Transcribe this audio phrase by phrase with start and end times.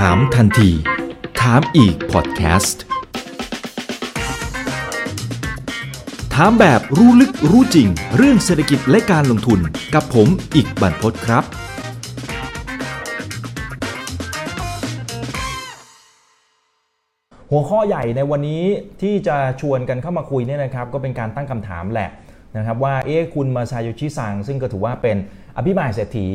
[0.10, 0.70] ามทันที
[1.40, 2.82] ถามอีกพอดแคสต์
[6.34, 9.60] ถามแบบรู้ลึกรู้จริง เรื่องเศรษฐกิจและการลงทุน
[9.94, 11.44] กับผมอีกบันพศครับ
[17.50, 18.64] หัวข้อใหญ่ในวันนี้
[19.02, 22.10] ที่จะชวนกันเข้ามาคุยเนี่ยนะครับ ก็เป็นการตั้งคำถามแหละ
[22.56, 25.16] นะครับว่าเอ๊ะคุณมาซาโยชิซังซึ่งก็ถือว่าเป็น
[25.56, 26.28] อภิมหาเศรษฐี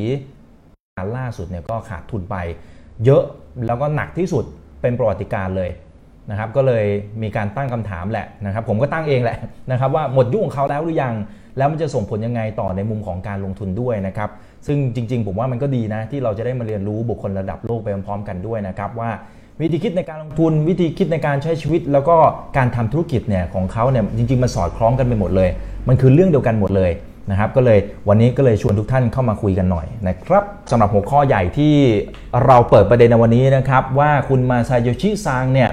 [1.18, 2.38] ล่าสุดเนี่ยก็ขาดทุนไป
[3.04, 3.22] เยอะ
[3.66, 4.44] แล้วก็หนักที่สุด
[4.80, 5.70] เป็นประวัติการเลย
[6.30, 6.84] นะครับก็เลย
[7.22, 9.38] มีการตั้งคำถามแหละนะครับผมก็ตั้งเองแหละ
[9.70, 11.14] นะครับว่าหมดยุคของเขาแล้วหรือยัง
[11.58, 14.30] แล้วมันจะส่งผลยังไงต่อในมุมของการลงทุนด้วยนะครับ
[14.66, 19.10] ซึ่งจริง ๆ ผมว่ามันก็ดีนะที่เราจะได้มาเรียนรู้บุคคลระดับโลกไปพร้อมๆกันด้วยนะครับว่า
[19.60, 22.16] วิธีคิดในการลงทุน วิธีคิดในการใช้ชีวิต แล้วก็
[22.56, 25.48] การทำธุรกิจเนี่ยของเขาเนี่ยจริง ๆ มันสอดคล้องกันไปหมดเลย
[25.88, 26.90] มันคือเรื่องเดียวกันหมดเลย
[27.30, 31.74] นะครับก็เลยวันนี้ก็เลยชวนทุกท่านเข้ามาคุยกันหน่อยนะครับสำหรับหัวข้อใหญ่ที่
[32.46, 35.70] เราเปิดประเด็นในวันนี้นะครับว่าคุณมาซาโยชิซังเนี่ย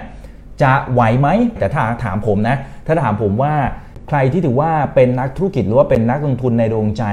[0.63, 1.27] จะไหวไหม
[1.59, 3.53] แต่ถ้าถามผมนะ ถ้าถามผมว่า
[4.07, 7.03] ใครที่ถือว่าเป็นนักธุรกิจหรือว่าเป็นนักลงทุนในดวงใจ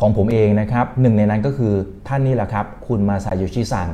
[0.00, 1.72] ของผมเองนะครับหนึ่งในนั้นก็คือ
[2.08, 3.88] ท่านนี่แหละครับ คุณมาซาโยชิซัง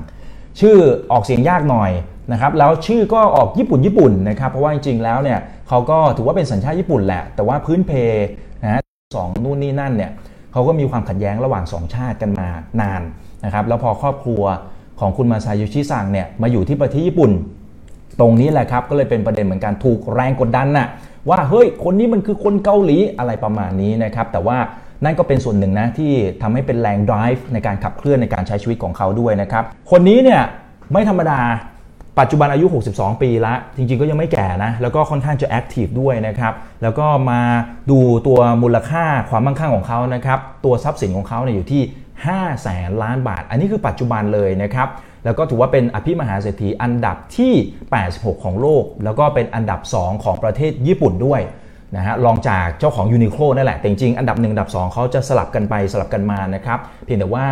[0.60, 0.76] ชื่อ
[1.12, 1.90] ออกเสียงยากหน่อย
[2.32, 7.92] นะครับแล้วชื่อก็ออกญี่ปุ่นญี่ปุ่นนะครับเพราะว่าจริงๆแล้วเนี่ยเขาก็ถือว่าเป็นสัญชาติญี่ปุ่นแหละ แต่ว่าพื้นเพ
[9.16, 10.12] สองนู่นนี่นั่นเนี่ย
[10.52, 12.48] เขาก็มีความขัดแย้งระหว่างสองชาติกันมา
[12.80, 13.02] นาน
[13.44, 14.42] นะครับแล้วพอครอบครัว
[15.00, 17.30] ของคุณมาซาโยชิซังเนี่ยมาอยู่ที่ประเทศญี่ปุ่น
[18.20, 20.86] ตรงนี้แหละครับก็เลยเป็นประเด็นเหมือนกันถูกแรงกดดันน่ะ
[21.30, 24.58] ว่าเฮ้ยคนนี้มันคือคนเกาหลีอะไรประมาณนี้นะครับแต่ว่า
[25.04, 26.12] นั่นก็เป็นส่วนหนึ่งนะที่
[26.42, 30.40] ทำให้เป็นแรง drive ในการขับเคลื่อนในการใช้ชีวิตของเขาด้วยนะครับคนนี้เนี่ย
[30.92, 31.40] ไม่ธรรมดา
[32.20, 36.52] ปัจจุบันอายุ 62 ปีละ จริงๆ ก็ยังไม่แก่นะ แล้วก็ค่อนข้างจะแอคทีฟด้วยนะครับ
[36.82, 37.40] แล้วก็มา
[37.90, 41.82] ดูตัวมูลค่าความมั่งคั่งของเขานะครับ ตัวทรัพย์สินของเขาเนี่ยอยู่ที่
[42.22, 44.88] 5 แสนล้านบาท อันนี้คือปัจจุบันเลยนะครับ
[45.24, 47.54] แล้วก็ถือว่าเป็นอภิมหาเศรษฐีอันดับที่
[47.98, 51.40] 86 ของโลก แล้วก็เป็นอันดับ 2 ของประเทศญี่ปุ่นด้วย
[51.96, 57.46] นะฮะรองจากเจ้าของยูนิโคลนั่นแหละ แต่จริงๆ อันดับ 1 อันดับ 2 เขาจะสลับกันไปสลับกันมานะครับ เพียงแต่ว่า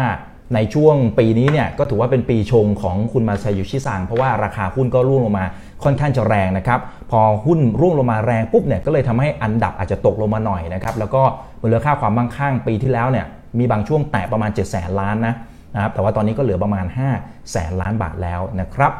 [0.55, 5.47] ในช่วงปีนี้เนี่ยก็ถือว่าเป็นปีชงของคุณมาซายุชิซังเพราะว่าราคาหุ้นก็ร่วงลงมา
[5.85, 6.81] ค่อนข้างจะแรงนะครับ
[7.11, 11.23] พอหุ้นร่วงลงมาแรงปุ๊บเนี่ยก็เลยทำให้อันดับอาจจะตกลงมาหน่อยนะครับ แล้วก็
[11.63, 13.27] มูลค่าความมั่งคั่งปีที่แล้วเนี่ย
[13.59, 15.35] มีบางช่วงแตะประมาณ 7 0 0 0 0ล้านนะ
[15.75, 18.93] นะครับแต่ว่าตอนนี้ก็เหลือประมาณ 5 0 0แสนล้านบาทแล้วนะครับ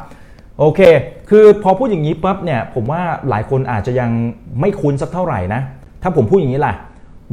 [0.59, 0.79] โอเค
[1.29, 4.09] คือพอพูดอย่างนี้ปั๊บเนี่ยผมว่าหลายคนอาจจะยัง
[4.59, 5.61] ไม่คุ้นสักเท่าไหร่นะ
[6.03, 6.73] ถ้าผมพูดอย่างนี้ล่ะ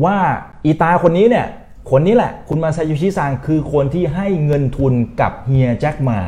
[0.04, 0.16] ว่า
[0.64, 1.46] อีตาคนนี้เนี่ย
[1.90, 6.20] คนนี้แหละ คุณมาซาโยชิซังคือคนที่ให้เงินทุนกับเฮียแจ็คมา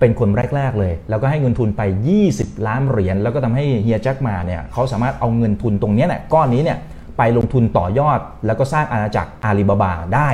[0.00, 1.82] เป็นคนแรก ๆ เลย แล้วก็ให้เงินทุนไป
[2.24, 6.78] 20 ล้านเหรียญแล้วก็ทำให้เฮียแจ็คมาเนี่ยเขาสามารถเอาเงินทุนตรงนี้เนี่ยก้อนนี้เนี่ย
[7.18, 10.28] ไปลงทุนต่อยอด แล้วก็สร้างอาณาจักรอาลีบาบาได้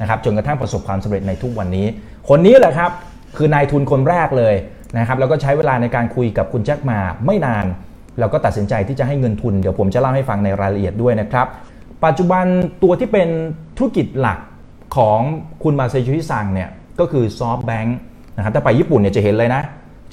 [0.00, 1.86] นะครับจนกระทั่งประสบความสำเร็จในทุกวันนี้
[2.28, 2.90] คนนี้แหละครับ
[3.36, 4.54] คือนายทุนคนแรกเลย
[4.98, 7.66] นะครับแล้วก็ใช้เวลาในการคุยกับคุณแจ็คมาไม่นาน
[8.18, 11.46] แล้วก็ตัดสินใจที่จะให้เงินทุนเดี๋ยวผมจะเล่าให้ฟังในรายละเอียดด้วยนะครับ
[12.04, 12.44] ปัจจุบัน
[12.82, 13.28] ตัวที่เป็น
[13.76, 14.38] ธุรกิจหลัก
[14.96, 15.20] ของ
[15.62, 16.70] คุณมาเซชิซังเนี่ย
[17.00, 17.96] ก็คือซอฟต์แบงค์
[18.36, 19.62] นะครับถ้าไปญี่ปุ่นเนี่ยจะเห็นเลยนะ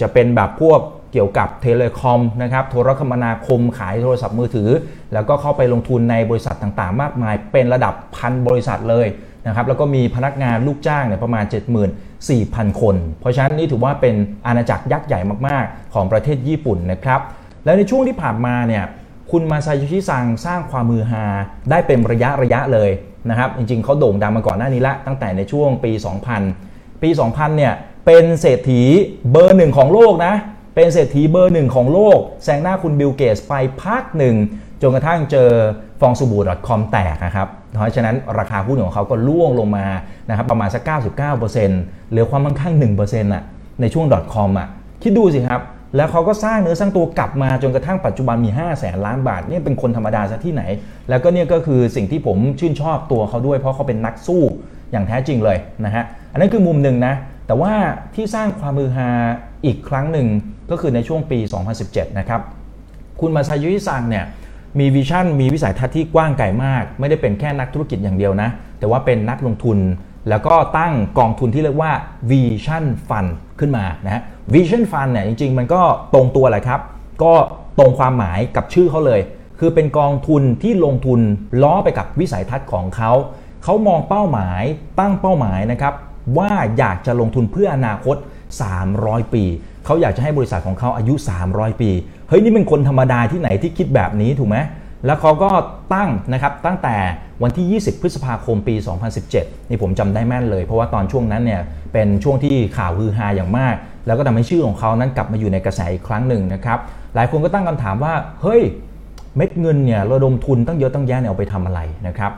[0.02, 0.80] จะเป็นแบบพวก
[1.12, 4.70] เกี่ยวกับเทเลคอมนะครับโทรคมนาคมขายโทรศัพท์มือถือ
[5.14, 9.08] แล้วก็เข้าไปลงทุนในบริษัทต่างๆ มากมาย เป็นระดับพันบริษัทเลย
[9.48, 11.46] นะครับแล้วก็มีพนักงานลูกจ้างเนี่ยประมาณ
[12.14, 14.16] 74,000 คน เพราะฉะนั้นนี่ถือว่าเป็น
[14.46, 17.20] อาณาจักรยักษ์ใหญ่มากๆ ของประเทศญี่ปุ่นนะครับ
[17.66, 18.84] แล้วในช่วงที่ผ่านมาเนี่ย
[19.32, 21.26] คุณมาซาโยชิซังสร้างความฮือฮา
[21.70, 22.90] ได้เป็นระยะระยะเลย
[23.30, 25.92] นะครับ จริงๆ เขาโด่งดังมาก่อนหน้านี้ละตั้งแต่ในช่วงปี
[26.48, 27.74] 2000 ปี 2000 เนี่ย
[28.06, 28.82] เป็นเศรษฐี
[29.32, 30.34] เบอร์หนึ่งของโลกนะ
[30.76, 34.36] เป็นเศรษฐีเบอร์หนึ่งของโลก แซงหน้าคุณบิลเกตส์ไปพักหนึ่ง
[34.82, 35.50] จนกระทั่งเจอ
[36.00, 39.86] ฟองสบู่ .com แตกนะครับ เพราะฉะนั้นราคาหุ้นของเขาก็ร่วงลงมา
[40.30, 40.84] นะครับประมาณสัก
[41.28, 43.44] 99%เหลือความมั่งคั่ง1%อะ
[43.82, 44.68] ในช่วง .com อะ
[45.02, 45.62] คิดดูสิครับ
[45.96, 50.64] แล้วเขาก็สร้างเนื้อสร้างตัวกลับมาจนกระทั่งปัจจุบันมี 5 0 0แสนล้านบาทนี่เป็นคนธรรมดาซะที่ไหน
[51.10, 54.42] แล้วก็เนี่ยก็คือสิ่งที่ผมชื่นชอบตัวเขาด้วย เพราะเขาเป็นนักสู้
[54.92, 57.14] อย่างแท้จริงเลยนะฮะอันนั้นคือมุมหนึ่งนะ
[57.48, 57.74] แต่ว่า
[58.16, 59.10] ที่สร้างความมือฮา
[59.66, 60.28] อีกครั้งหนึ่ง
[60.72, 61.40] ก็คือในช่วงปี
[61.80, 62.42] 2017 นะครับ
[63.20, 64.26] คุณมาซายุิซังเนี่ย
[64.80, 68.50] มีวิชั่นมีวิสัยทัศน์ที่กว้างไกลมาก ไม่ได้เป็นแค่นักธุรกิจอย่างเดียวนะ
[68.80, 69.78] แต่ว่าเป็นนักลงทุน
[70.30, 71.92] แล้วก็ตั้งกองทุนที่เรียกว่า
[72.30, 73.30] Vision Fund
[73.60, 74.22] ขึ้นมานะฮะ
[74.54, 75.82] Vision Fund เนี่ยจริงๆ มันก็
[76.14, 76.80] ตรงตัวแหละครับ
[77.24, 77.34] ก็
[77.80, 79.22] ตรงความหมายกับชื่อเขาเลย
[79.60, 81.20] คือเป็นกองทุนที่ลงทุน
[81.64, 83.12] ล้อไปกับวิสัยทัศน์ของเขา
[83.64, 84.64] เขามองเป้าหมาย
[85.00, 85.94] ตั้งเป้าหมายนะครับ
[86.38, 88.16] ว่าอยากจะลงทุนเพื่ออนาคต
[88.76, 89.44] 300 ปี
[89.86, 91.14] เขาอยากจะให้บริษัทของเขาอายุ
[91.48, 91.90] 300 ปี
[92.30, 94.58] เฮ้ยนี่เป็นคนธรรมดาที่ไหนที่คิดแบบนี้ถูกไหม
[95.06, 95.50] แล้วเขาก็
[95.94, 96.96] ตั้งนะครับตั้งแต่
[97.44, 98.76] วันที่ 20 พฤษภาคมปี
[99.24, 101.62] 2017 นี่ผมจำได้แม่นเลย เพราะว่าตอนช่วงนั้นเนี่ย
[101.94, 103.76] เป็นช่วงที่ข่าวฮือฮาอย่างมาก
[104.08, 106.80] แล้วก็ทำให้ชื่อของเขานั้นกลับมาอยู่ในกระแสอีกครั้งหนึ่งนะครับ
[107.16, 108.62] หลายคนก็ตั้งคำถามว่า เฮ้ย
[109.38, 112.32] เม็ดเงินเนี่ยระดมทุนตั้งเยอะตั้งแยะเนี่ยเอาไปทำอะไรนะครับ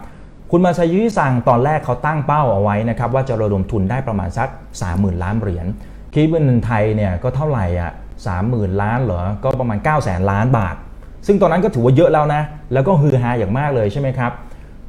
[0.51, 4.49] คุณมาซายุริซังตอนแรกเขาตั้งเป้าเอาไว้นะครับว่าจะระดมทุนได้ประมาณสัก
[4.85, 5.65] 30,000 ล้านเหรียญ
[6.13, 7.91] คิดเป็นเงินไทยเนี่ยก็เท่าไหร่อะ
[8.35, 10.75] 30,000 ล้านเหรอ ก็ประมาณ 9 0 0 0 0 ล้านบาท
[11.27, 12.41] ซึ่งตอนนั้นก็ถือว่าเยอะแล้วนะ
[12.73, 14.31] แล้วก็ฮือฮาอย่างมากเลยใช่ไหมครับ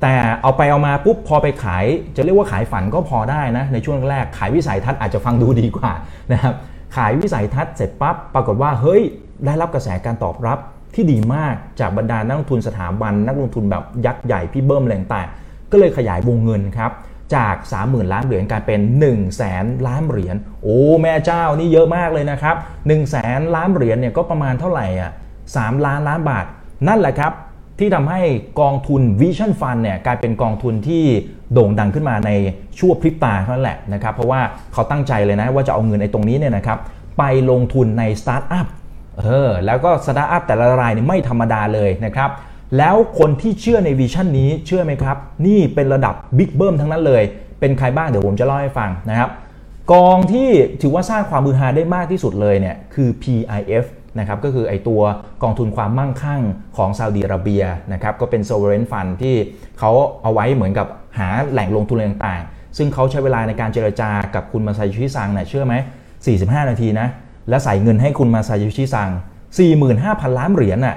[0.03, 1.85] แต่เอาไปเอามาปุ๊บพอไปขาย
[2.17, 5.93] จะเรียกว่าขายฝันก็พอได้นะในช่วงแรกขายวิสัยทัศน์อาจจะฟังดูดีกว่า
[6.33, 6.55] นะครับ
[6.97, 9.03] ขายวิสัยทัศน์เสร็จปั๊บปรากฏว่าเฮ้ย
[9.45, 10.59] ได้รับกระแสการตอบรับ
[10.95, 15.29] ที่ดีมากจากบรรดานักลงทุนสถาบัน นักลงทุนแบบยักษ์ใหญ่พี่เบิ้มแรงต่าง
[15.71, 16.91] ก็เลยขยายวงเงินครับ
[17.35, 25.13] จาก 30,000 ล้านเหรียญกลายเป็น 1 0 0 0 0แสนล้านเหรียญโอ้แม่เจ้านี่เยอะมากเลยนะครับ 1 0 0 0 0แสนล้านเหรียญเนี่ยก็ประมาณเท่าไหร่อะ
[25.62, 26.45] 3 ล้านล้านบาท
[26.89, 27.33] นั่นแหละครับ
[27.79, 28.21] ที่ทำให้
[28.61, 31.05] กองทุน Vision Fund เนี่ยกลายเป็นกองทุนที่
[31.53, 32.31] โด่งดังขึ้นมาใน
[32.79, 34.41] ชั่วพริบตาเท่านั้นแหละนะครับ เพราะว่า
[34.73, 36.79] เขาตั้งใจเลยนะว่าจะเอาเงินไอ้ตรงนี้เนี่ยนะครับ
[37.19, 38.67] ไปลงทุนในสตาร์ทอัพ
[39.21, 42.31] เออแล้วก็สตาร์ทอัพแต่ละรายเนี่ยไม่ธรรมดาเลยนะครับ
[42.79, 45.17] แล้วคนที่เชื่อใน vision นี้เชื่อไหมครับ
[45.47, 47.23] นี่เป็นระดับบิ๊กเบิ้มทั้งนั้นเลย
[47.61, 49.31] เป็นใครบ้างเดี๋ยวผมจะเล่าให้ฟังนะครับ
[49.93, 50.49] กองที่
[50.83, 53.85] ถือว่าสร้างความมือฮาได้มากที่สุดเลยเนี่ยคือ PIF
[54.19, 55.02] นะครับก็คือไอตัว
[55.43, 56.43] กองทุนความมั่งคั่ง
[56.76, 59.37] ของซาอุดีอาระเบียนะครับก็เป็น sovereign fund ที่
[59.78, 59.90] เขา
[60.22, 60.87] เอาไว้เหมือนกับ
[61.19, 65.75] หาแหล่งลงทุนต่างๆ ซึ่งเขาใช้เวลาในการเจรจากับคุณมาซายุชิซังเนี่ยเชื่อไหม
[66.22, 67.08] 45 นาทีนะ
[67.49, 69.11] และใส่เงินให้คุณมาซายุชิซัง
[69.72, 70.96] 45,000 ล้านเหรียญน่ะ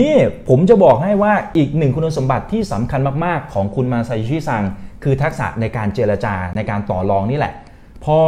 [0.00, 0.14] นี่
[0.48, 4.62] ผมจะบอกให้ว่าอีกหนึ่งคุณสมบัติที่สำคัญมากๆ ของคุณมาซายุชิซัง
[5.04, 7.52] คือทักษะในการเจรจาในการต่อรองนี่แหละ
[8.04, 8.18] พอ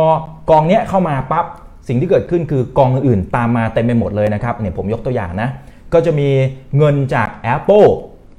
[0.50, 1.46] กองเนี้ยเข้ามาปั๊บ
[1.88, 5.49] สิ่งที่เกิดขึ้นคือกองอื่นๆตามมาเต็มไปหมดเลยนะครับเนี่ยผมยกตัวอย่างนะ
[5.93, 6.29] ก็จะมี
[6.79, 7.88] เงินจาก Apple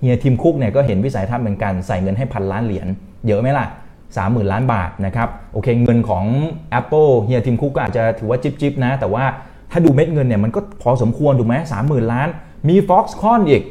[0.02, 2.88] เฮียทีมคุกเนี่ยก็เห็นวิสัยทัศน์เหมือนกันใส่เงินให้พันล้านเหรียญ
[3.28, 3.66] เยอะไหมล่ะ
[4.08, 6.26] 30,000 ล้านบาทนะครับโอเคเงินของ
[6.80, 9.24] Apple เฮียทีมคุกก็อาจจะถือว่าจิบจิบนะ แต่ว่า
[9.72, 12.28] ถ้าดูเม็ดเงินเนี่ยมันก็พอสมควรถูกไหมสามหมื่นล้าน
[12.70, 13.64] มี Foxconn อีก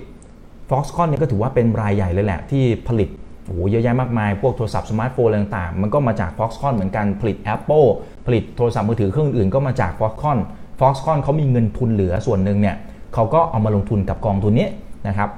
[0.71, 3.09] Foxconn เนี่ยก็ถือว่าเป็นรายใหญ่เลยแหละที่ผลิต
[3.47, 7.87] โอ้เยอะแยะมากมาย พวกโทรศัพท์สมาร์ทโฟนต่างๆ มันก็มาจาก Foxconn เหมือนกันผลิต Apple
[8.29, 10.39] ผลิตโทรศัพท์มือถือเครื่องอื่นก็มาจาก Foxconn
[10.81, 12.77] Foxconn เขามีเงินทุนเหลือส่วนหนึ่งเนี่ย
[13.15, 14.69] เขาก็เอามาลงทุนกับกองทุนนี้
[15.09, 15.29] นะครับ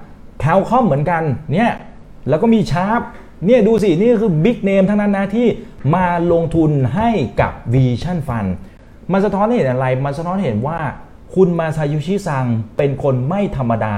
[0.42, 1.22] Qualcomm เหมือนกัน
[1.52, 1.70] เนี่ย
[2.28, 3.00] แล้วก็มีชาร์ป
[3.46, 5.46] เนี่ยดูสินี่คือ big name ทั้งนั้นนะที่
[5.94, 7.08] มาลงทุนให้
[7.40, 8.50] กับ Vision Fund
[9.12, 10.78] มันสะท้อนเห็นอะไร มันสะท้อนเห็นว่า
[11.34, 12.44] คุณมาซาโยชิซัง
[12.76, 13.96] เป็นคนไม่ธรรมดา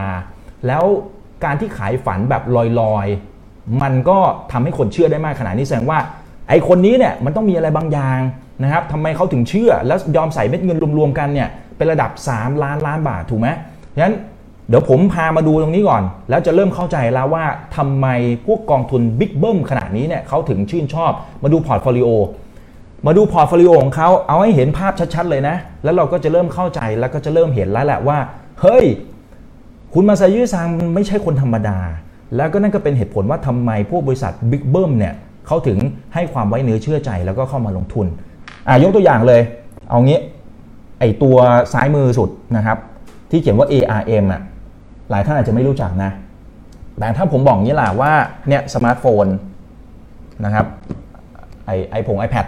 [0.66, 0.84] แล้ว
[1.44, 2.42] การที่ขายฝันแบบ
[2.80, 4.18] ลอยๆ มันก็
[4.52, 5.98] ทำให้คนเชื่อได้มากขนาดนี้แสดงว่า
[6.48, 8.18] ไอ้คนนี้เนี่ยมันต้องมีอะไรบางอย่าง
[8.62, 13.48] นะครับทำไมเขาถึงเชื่อ แล้วยอมใส่เม็ดเงินรวมๆกันเนี่ยเป็นระดับ 3 ล้านล้านบาทถูกไหม
[13.94, 14.16] ฉะนั้น
[14.68, 17.44] เดี๋ยวผมพามาดูตรงนี้ก่อน แล้วจะเริ่มเข้าใจแล้วว่า
[17.76, 18.06] ทำไม
[18.46, 21.12] พวกกองทุนบิ๊กเบิ้มขนาดนี้เนี่ยเขาถึงชื่นชอบ
[21.42, 22.08] มาดู portfolio
[23.06, 28.18] มาดู portfolio ของเขาเอาให้เห็นภาพชัดๆเลยนะ แล้วเราก็จะเริ่มเข้าใจแล้วก็จะเริ่มเห็นแล้วแหละว่า
[28.60, 28.86] เฮ้ย
[29.94, 31.78] คุณมาซาโยชิซังไม่ใช่คนธรรมดา
[32.36, 35.14] แล้วก็นั่นก็เป็นเหตุผลว่าทำไมพวกบริษัทบิ๊กเบิ้มเนี่ย
[35.46, 35.78] เขาถึง
[36.14, 38.06] ให้ความไว้เนื้อเชื่อใจแล้วก็เข้ามาลงทุน
[38.68, 39.42] อะยกตัวอย่างเลย
[39.88, 40.18] เอางี้
[41.00, 41.36] ไอตัว
[41.72, 42.78] ซ้ายมือสุดนะครับ
[43.30, 44.42] ที่เขียนว่า ARM อะ
[45.10, 46.10] หลายท่านอาจจะไม่รู้จักนะ
[46.98, 48.12] แต่ถ้าผมบอกงี้ล่ะว่า
[48.48, 49.26] เนี่ยสมาร์ทโฟน
[50.44, 50.66] นะครับ
[51.66, 52.46] ไอไอผง iPad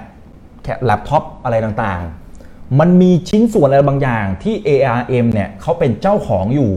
[0.63, 6.73] แค่แล็ปท็อปอะไรต่างๆ มันมีชิ้นส่วนอะไรบางอย่างที่ ARM เนี่ยเขาเป็นเจ้าของอยู่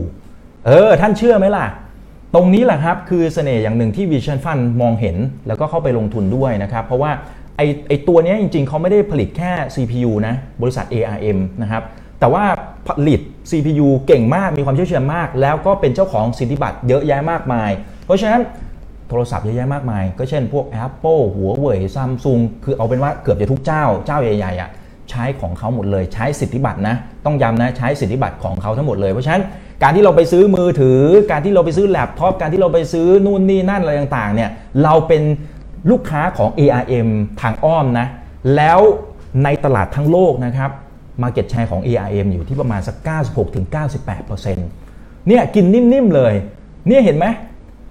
[0.66, 1.66] เออ ท่านเชื่อไหมล่ะ
[2.34, 7.10] ตรงนี้แหละครับ คือเสน่ห์อย่างหนึ่งที่ Vision Fund มองเห็น แล้วก็เข้าไปลงทุนด้วยนะครับ เพราะว่า
[7.58, 11.82] ไอไอตัวนี้จริงๆ เขาไม่ได้ผลิตแค่ CPU นะ บริษัท ARM นะครับ
[12.20, 12.44] แต่ว่า
[12.88, 17.70] ผลิต CPU เก่งมาก มีความเชี่ยวชาญมาก แล้วก็เป็นเจ้าของสิทธิบัตรเยอะแยะมากมาย
[18.04, 18.40] เพราะฉะนั้น
[19.08, 24.70] โทรศัพท์เยอะแยะมากมาย ก็เช่นพวก Apple หัวเว่ยซัมซุงคือเอาเป็นว่าเกือบจะทุกเจ้า เจ้าใหญ่ๆอะ
[25.10, 29.42] ใช้ของเขาหมดเลย ใช้สิทธิบัตรนะ ต้องย้ำนะ ใช้สิทธิบัตรของเขาทั้งหมดเลย เพราะฉะนั้น
[29.82, 31.00] การที่เราไปซื้อมือถือ
[31.30, 34.50] การที่เราไปซื้อแล็ปท็อป การที่เราไปซื้อนู่นนี่นั่นอะไรต่างๆ เนี่ย
[34.82, 35.22] เราเป็น
[35.90, 37.08] ลูกค้าของ ARM
[37.40, 38.06] ทางอ้อมนะ
[38.56, 38.80] แล้ว
[39.44, 40.70] ในตลาดทั้งโลกนะครับ
[41.22, 42.96] Market Share ของ ARM อยู่ที่ประมาณสัก
[43.72, 44.36] 96-98%
[45.26, 46.34] เนี่ยกินนิ่มๆเลย
[46.88, 47.26] เนี่ยเห็นไหม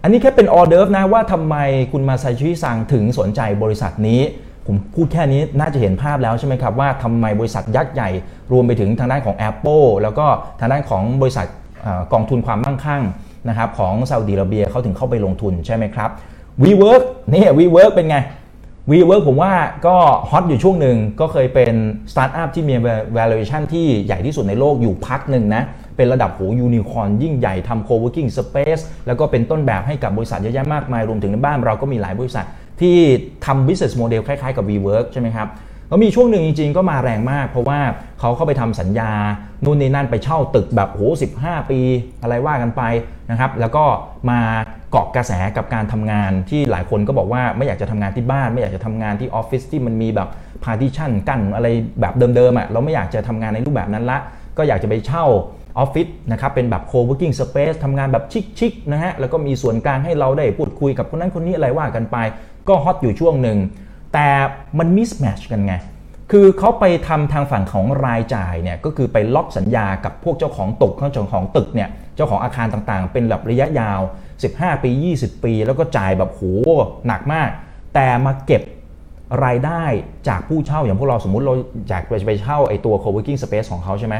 [0.04, 1.56] อันนี้แค่เป็นออเดิร์ฟนะว่าทำไม
[1.92, 4.22] คุณมาซาชิซังถึงสนใจบริษัทนี้
[4.66, 8.10] ผมพูดแค่นี้น่าจะเห็นภาพแล้วใช่ไหมครับว่าทำไมบริษัทยักษ์ใหญ่
[8.52, 10.26] รวมไปถึงทางด้านของ Apple แล้วก็
[10.60, 11.48] ทางด้านของบริษัท
[11.86, 13.04] อกองทุนความมั่งคั่ง
[13.50, 16.10] นะครับของซาอุดิอาระเบียเขาถึงเข้าไปลงทุนใช่ไหมครับ
[16.64, 18.18] WeWork นี่ WeWork เป็นไง
[18.92, 19.54] WeWork ผมว่า
[19.88, 19.96] ก็
[20.30, 21.74] ฮอตอยู่ช่วงหนึ่งก็เคยเป็น
[22.12, 22.76] สตาร์ทอัพที่มี
[23.18, 25.64] valuation ที่ใหญ่ที่สุดในโลกอยู่พักหนึ่งนะ
[25.98, 32.46] เป็นระดับโหยูนิคอร์นยิ่งใหญ่ทำ co-working space แล้วก็เป็นต้นแบบให้กับบริษัทเยอะแยะมากมาย รวมถึงในบ้านเราก็มีหลายบริษัท
[32.82, 32.96] ที่
[33.46, 35.48] ทำ business model คล้ายๆกับ WeWork ใช่ไหมครับ
[35.92, 37.80] ก็มีช่วงหนึ่งจริงๆ ก็มาแรงมาก เพราะว่า
[38.20, 39.12] เขาเข้าไปทำสัญญา
[39.64, 41.28] นู่นนี่นั่นไปเช่าตึกแบบโหสิ
[41.70, 41.80] ปี
[42.22, 42.82] อะไรว่ากันไป
[43.32, 43.84] นะครับ แล้วก็
[44.30, 44.40] มา
[44.92, 50.30] เกาะกระแสกับการทำงานที่หลายคนก็บอกว่าไม่อยากจะทำงานที่บ้าน ไม่อยากจะทำงานที่ออฟฟิศที่มันมีแบบ
[50.64, 51.68] partition กั้นอะไร
[52.02, 54.20] แบบเดิมๆอะเราไม่อยากจะทำงานในรูปแบบนั้นละ
[54.58, 55.26] ก็อยากจะไปเช่า
[55.78, 58.24] ออฟฟิศนะครับเป็นแบบ co-working space ทำงานแบบ
[58.60, 62.18] ชิคๆนะฮะแล้วก็มีส่วนกลางให้เราได้พูดคุยกับคนนั้นคนนี้อะไรว่ากันไป
[62.68, 63.58] ก็ hot อยู่ช่วงหนึ่ง
[64.14, 64.28] แต่
[64.80, 65.74] มัน mismatch กันไง
[66.32, 74.02] คือเขาไปทำทางฝั่งของรายจ่ายเนี่ยก็คือไปล็อกสัญญากับพวกเจ้าของตึกเจ้าของตึกเนี่ยเจ้าของอาคารต่างๆ เป็นแบบระยะยาว
[74.46, 76.42] 15 ปี 20 ปี แล้วก็จ่ายแบบโห
[77.08, 77.50] หนักมาก
[77.94, 78.62] แต่มาเก็บ
[79.46, 79.84] รายได้
[80.28, 81.54] จากผู้เช่าอย่างพวกเราสมมุติเรา
[81.90, 84.16] อยากไปเช่าไอ้ตัว co-working space ของเขาใช่ไหม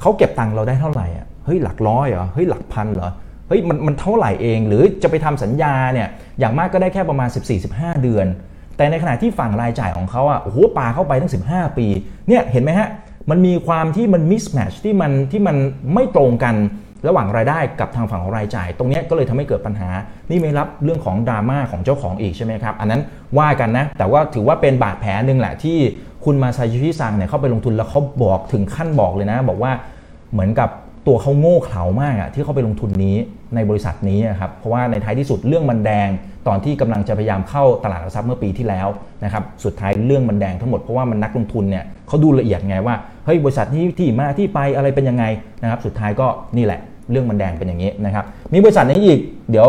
[0.00, 3.10] เขาเก็บตังค์เราได้เท่าไหร่อะเฮ้ยหลักร้อยเหรอเฮ้ยหลักพันเหรอ
[3.48, 6.08] เฮ้ยมันมันเท่าไหร่เองหรือจะไปทำสัญญาเนี่ย
[6.38, 7.28] อย่างมากก็ได้แค่ประมาณ
[7.66, 8.26] 14-15 เดือน
[8.76, 11.86] แต่ในขณะที่ฝั่งรายจ่ายของเขาอะโอ้โหปาเข้าไปตั้ง 15 ปี
[12.28, 12.88] เนี่ยเห็นไหมฮะ
[13.30, 15.56] มันมีความที่มันมิสแมชที่มันที่มัน
[15.94, 16.54] ไม่ตรงกัน
[17.06, 19.90] ระหว่างรายได้กับทางฝั่งของรายจ่าย ตรงนี้ก็เลยทำให้เกิดปัญหา
[20.30, 23.02] นี่ไม่รับเรื่องของดราม่าของเจ้าของอีกใช่ไหมครับ อันนั้น
[23.38, 25.78] ว่ากันนะ แต่ว่าถือว่าเป็นบาดแผลหนึ่งแหละที่
[26.24, 29.72] คุณมาซาชิชิซังเนี่ยเข้าไปลงทุนแล้วเขาบอกถึงขั้นบอกเลยนะ บอกว่า
[30.32, 30.68] เหมือนกับ
[31.06, 33.16] ตัวเขาโง่เขลามากอะที่เขาไปลงทุนนี้
[33.54, 36.08] ในบริษัทนี้ครับ เพราะว่าในท้ายที่สุดเรื่องมันแดง
[36.46, 38.88] ตอนที่กำลังจะพยายามเข้าตลาดหลักทรัพย์เมื่อปีที่แล้ว
[39.24, 42.94] นะครับ สุดท้ายเรื่องมันแดงทั้งหมดเพราะว่ามันนักลงทุนเนี่ยเขาดูละเอียดไงว่า
[43.26, 45.24] เฮ้ยบริษัทนี้ที่มาที่ไปอะไรเป็นยังไง
[45.62, 46.80] นะครับสุดท้ายก็นี่แหละ
[47.10, 49.18] เรื่องมันแดงเป็นอย่างนี้นะครับมีบริษัทนี้อีก
[49.50, 49.68] เดี๋ยว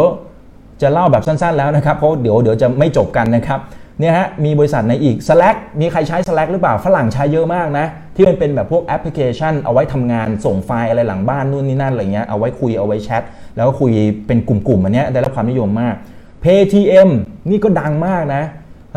[0.82, 3.60] จะเล่าแบบสั้นๆแล้วนะครับเพราะเดี๋ยวเดี๋ยวจะไม่จบกันนะครับ
[4.00, 7.86] เนี่ยฮะมีบริษัทในอีก Slack มีใครใช้ Slack หรือเปล่าฝรั่งใช้เยอะมากนะ
[8.16, 13.24] ที่มันเป็นแบบพวกแอปพลิเคชัน เอาไว้ทำงานส่งไฟล์อะไรหลังบ้านนู่นนี่นั่นอะไรเงี้ยเอาไว้คุยเอาไว้แชท
[13.56, 13.92] แล้วก็คุย
[14.28, 15.96] เป็นกลุ่มๆอันเนี้ยได้รับความนิยมมาก
[16.44, 17.10] Paytm
[17.50, 18.44] นี่ก็ดังมากนะ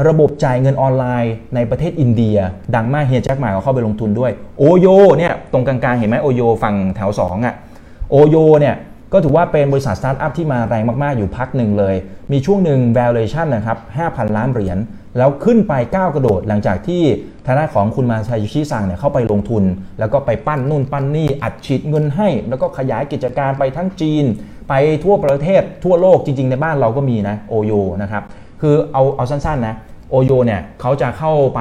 [0.09, 2.37] ระบบจ่ายเงินออนไลน์ในประเทศอินเดีย
[2.75, 4.87] ดังมากเฮียแจ็คหม่าก็เข้าไปลงทุนด้วย OYO
[5.19, 7.55] เนี่ยตรงกลางๆ เห็นไหม OYO ฝั่งแถว2อะ
[8.11, 8.75] OYO เนี่ย
[9.13, 11.95] ก็ถือว่าเป็นบริษัทสตาร์ทอัพที่มาแรงมาก ๆ อยู่พักหนึ่งเลย
[12.33, 14.79] มีช่วงหนึ่ง valuation นะครับ 5,000 ล้านเหรียญ
[15.19, 17.03] แล้วขึ้นไปก้าวกระโดดหลังจากที่
[17.47, 19.65] ทางด้านของคุณมาซาโยชิซังเนี่ยเข้าไปลงทุน
[19.99, 24.25] แล้วก็ไปปั้นนู่นปั้นนี่ อัดฉีดเงินให้ แล้วก็ขยายกิจการไปทั้งจีน
[24.69, 27.73] ไปทั่วประเทศทั่วโลกจริง ๆ ในบ้านเราก็มีนะ OYO
[28.03, 28.23] นะครับ
[28.61, 29.77] คือเอาเอาสั้น ๆ นะ
[30.11, 31.61] โอโยเนี่ยเขาจะเข้าไป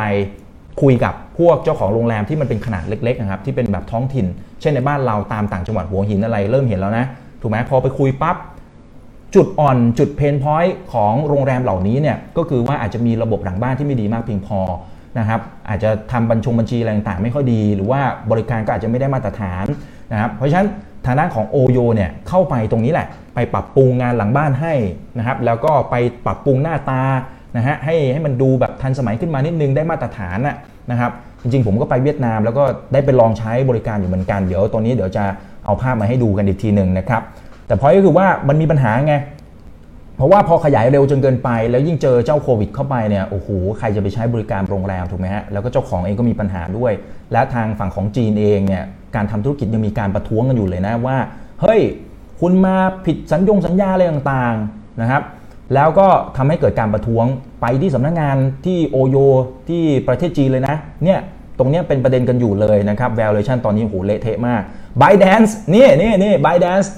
[0.81, 4.25] คุยกับพวกเจ้าของโรงแรมที่มันเป็นขนาดเล็กๆนะครับที่เป็นแบบท้องถิ่น
[4.61, 7.05] เช่นในบ้านเราตามต่างจังหวัดหัวหินอะไรเริ่มเห็นแล้วนะ
[7.41, 8.37] ถูกไหมพอไปคุยปับ๊บ
[9.35, 14.59] จุดอ่อนจุดเพนพอยต์ของโรงแรมเหล่านี้เนี่ยก็คือว่าอาจจะมีระบบหลังบ้านที่ไม่ดีมากเพียงพอ
[15.19, 18.01] นะครับอาจจะทำบัญชงบัญชีอะไรต่างๆ ไม่ค่อยดี หรือว่า
[18.31, 19.65] บริการก็อาจจะไม่ได้มาตรฐาน
[20.11, 20.67] นะครับเพราะฉะนั้น
[21.05, 24.73] ทางด้านของโอโยเนี่ยเข้าไปตรงนี้แหละ ไปปรับปรุงงานหลังบ้านให้
[25.17, 27.01] นะครับแล้วก็ไปปรับปรุงหน้าตา
[27.57, 30.39] นะฮะให้ให้มันดูแบบทันสมัยขึ้นมานิดนึงได้มาตรฐาน
[30.91, 32.63] นะครับจริงๆ ผมก็ไปเวียดนาม แล้วก็
[32.93, 35.23] ได้ไปลองใช้บริการอยู่เหมือนกันเดี๋ยวตัวนี้เดี๋ยวจะ
[35.65, 37.21] เอาภาพมาให้ดูกันอีกทีหนึ่งนะครับ
[37.67, 39.15] แต่พอยก็คือว่ามันมีปัญหาไง
[40.15, 43.47] เพราะว่าพอขยายเร็วจนเกินไป แล้วยิ่งเจอเจ้าโควิดเข้าไปเนี่ยโอ้โห
[43.79, 46.93] ใครจะไปใช้บริการโรงแรมถูกไหมฮะแล้วก็เจ้าของเองก็มีปัญหาด้วย
[47.31, 48.83] และทางฝั่งของจีนเองเนี่ย
[49.15, 51.17] การทำธุรกิจยังมีการประท้วงกันอยู่เลยนะว่า
[51.61, 51.81] เฮ้ย
[52.41, 52.75] คุณมา
[53.05, 55.21] ผิดสัญญงสัญญาอะไรต่างๆนะครับ
[55.73, 56.07] แล้วก็
[56.38, 57.25] ทำให้เกิดการประท้วง
[57.61, 59.17] ไปที่สำนักงงานที่โอโย
[59.69, 61.19] ที่ประเทศจีนเลยนะเนี่ย
[61.57, 64.61] ตรงนี้เป็นประเด็นกันอยู่เลยนะครับ valuation ตอนนี้โหเละเทะมาก
[65.01, 66.89] b y d a n c e นี่นี่นี่ b y d a n c e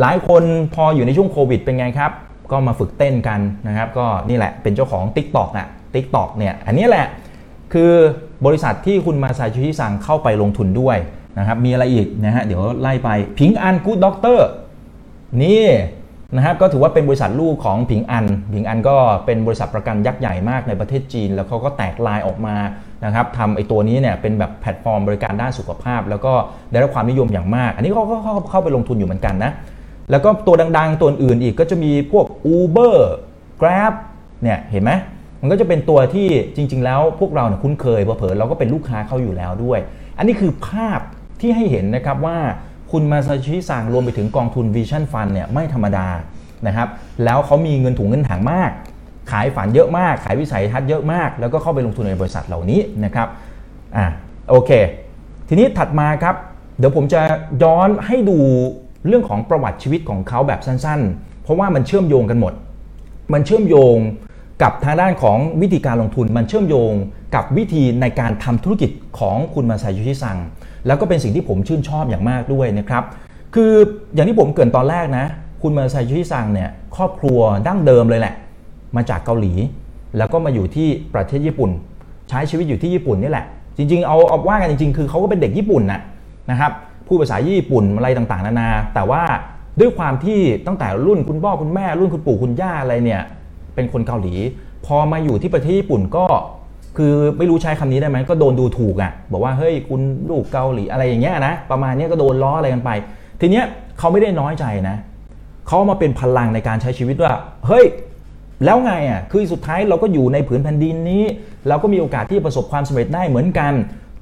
[0.00, 0.42] หลายคน
[0.74, 2.12] พออยู่ในช่วงโควิดเป็นไงครับ
[2.50, 7.06] ก็มาฝึกเต้นกันนะครับ ก็นี่แหละเป็นเจ้าของ TikTok อะ TikTok เนี่ยอันนี้แหละ
[7.72, 7.92] คือ
[8.46, 10.96] บริษัทที่คุณมาซาโยชิซังเข้าไปลงทุนด้วย
[11.38, 13.08] นะครับ มีอะไรอีกนะฮะ เดี๋ยวไล่ไป
[13.38, 14.46] Ping An Good Doctor
[15.42, 15.64] นี่
[16.36, 18.96] นะครับก็ถือว่าเป็นบริษัทลูกของผิงอัน ผิงอันก็
[19.26, 22.56] เป็นบริษัทประกันยักษ์ใหญ่มากในประเทศจีน แล้วเขาก็แตกลายออกมา
[23.04, 26.32] นะครับทำไอตัวนี้เนี่ยเป็นแบบแพลตฟอร์มบริการด้านสุขภาพ แล้วก็
[26.70, 28.16] ได้รับความนิยมอย่างมาก อันนี้เขาก็
[28.50, 29.52] เข้าไปลงทุนอยู่เหมือนกันนะ
[30.10, 32.96] แล้วก็ตัวดังๆ ตัวอื่นอีกก็จะมีพวก Uber
[33.60, 33.92] Grab
[34.42, 34.92] เนี่ยเห็นไหม
[35.40, 39.80] มันก็จะเป็นตัวที่จริง ๆ แล้วพวกเราเนี่ยคุ้นเคยเผลอๆเราก็เป็นลูกค้าเขาอยู่แล้วด้วย
[40.18, 41.00] อันนี้คือภาพ
[41.40, 42.38] ที่ให้เห็นนะครับว่า
[42.92, 46.06] คุณมาซาชิซังรวมไปถึงกองทุน Vision Fund เนี่ยไม่ธรรมดา
[46.66, 46.88] นะครับ
[47.24, 48.70] แล้วเขามีเงินถุงเงินถังมาก
[49.30, 53.28] ขายฝันเยอะมาก ขายวิสัยทัศน์เยอะมาก แล้วก็เข้าไปลงทุนในบริษัทเหล่านี้นะครับ
[53.96, 54.06] อ่า
[54.50, 54.70] โอเค
[55.48, 56.34] ทีนี้ถัดมาครับ
[56.78, 57.20] เดี๋ยวผมจะ
[57.62, 58.38] ย้อนให้ดู
[59.06, 62.52] เรื่องของประวัติชีวิตของเขาแบบสั้นๆ เพราะว่ามันเชื่อมโยงกันหมด
[63.32, 63.96] มันเชื่อมโยง
[64.62, 66.92] กับทางด้านของวิธีการลงทุน มันเชื่อมโยง
[67.34, 70.36] กับวิธีในการทำธุรกิจของคุณมาซายุชิซัง
[70.86, 73.04] แล้วก็เป็นสิ่งที่ผมชื่นชอบอย่างมากด้วยนะครับ
[73.54, 73.72] คือ
[74.14, 75.26] อย่างที่ผมเกริ่นตอนแรกนะ
[75.62, 78.34] คุณมาซายุชิซังเนี่ยครอบครัวดั้งเดิมเลยแหละ
[78.96, 79.52] มาจากเกาหลี
[80.18, 81.70] แล้วก็มาอยู่ที่ประเทศญี่ปุ่น
[82.28, 83.46] ใช้ชีวิตอยู่ที่ญี่ปุ่นนี่แหละ
[83.76, 86.00] จริง ๆ เอาเอาว่ากันจริง ๆ คือเขาก็เป็นเด็กญี่ปุ่นนะ
[86.50, 86.72] นะครับ
[87.06, 89.22] พูดภาษาญี่ปุ่นอะไรต่างๆ นานา แต่ว่า
[89.80, 93.22] ด้วยความที่ตั้งแต่รุ่นคุณพ่อคุณแม่รุ่นคุณปู่คุณย่าอะไรเนี่ย
[93.74, 94.34] เป็นคนเกาหลี
[94.86, 96.24] พอมาอยู่ที่ประเทศญี่ปุ่นก็
[96.96, 102.90] คือไม่รู้ใช้คำนี้ได้ไหมก็โดนดูถูกอะ่ะ บอกว่าเฮ้ยคุณลูกเกาหลีอะไรอย่างเงี้ยนะประมาณนี้ก็โดนล้ออะไรกันไป
[103.40, 103.64] ทีเนี้ย
[103.98, 104.96] เขาไม่ได้น้อยใจนะ
[105.66, 107.32] เขามาเป็นพลังในการใช้ชีวิตว่า
[107.66, 107.86] เฮ้ย
[108.64, 111.24] แล้วไงอะคือสุดท้ายเราก็อยู่ในผืนแผ่นดินนี้
[111.68, 113.72] เราก็มีโอกาสที่ประสบความสำเร็จได้เหมือนกัน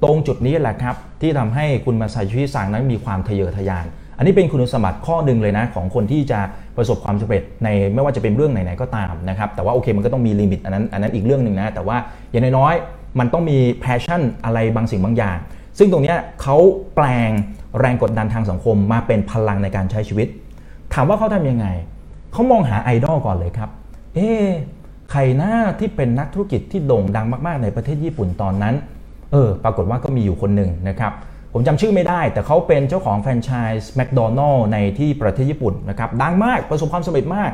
[0.03, 3.85] ตรงจุดนี้แหละครับ ที่ทำให้คุณมาซาโยชิซังนั้นมีความทะเยอทะยาน
[4.19, 6.39] อันนี้เป็นคุณสมบัติข้อหนึ่งเลยนะของคนที่จะ
[6.77, 11.97] ประสบความสำเร็จในไม่ว่าจะเป็นเรื่องไหนๆก็ตามนะครับแต่ว่าโอเคมันก็ต้องมี limit อันนั้นอันนั้นอีกเรื่องหนึ่งนะแต่ว่า
[12.31, 15.37] อย่างน้อยๆมันต้องมี passion อะไรบางสิ่งบางอย่าง
[15.77, 16.57] ซึ่งตรงนี้เขา
[16.95, 17.31] แปลง
[17.79, 20.27] แรงกดดันทางสังคมมาเป็นพลังในการใช้ชีวิต
[20.93, 21.67] ถามว่าเขาทำยังไง
[22.33, 23.69] เขามองหาไอดอลก่อนเลยครับ
[24.15, 24.29] เอ๊
[25.11, 28.75] ใครหน้าที่เป็นนักธุรกิจที่โด่งดังมากๆ ในประเทศญี่ปุ่นตอนนั้น
[29.31, 31.13] เออ ปรากฏว่าก็มีอยู่คนหนึ่งนะครับ
[31.53, 37.51] ผมจำชื่อไม่ได้ แต่เขาเป็นเจ้าของแฟรนไชส์แมคโดนัลล์ในที่ประเทศญี่ปุ่นนะครับดังมากประสบความสำเร็จมาก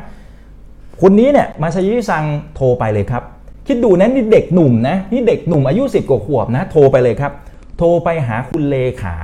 [1.02, 2.24] คนนี้เนี่ยมาซายิซัง
[2.56, 3.24] โทรไปเลยครับ
[3.68, 7.32] คิดดูนะนี่เด็กหนุ่มนะนี่เด็กหนุ่มอายุ 10 กว่าขวบนะ โทรไปเลยครับ
[7.78, 9.16] โทรไปหาคุณเลขา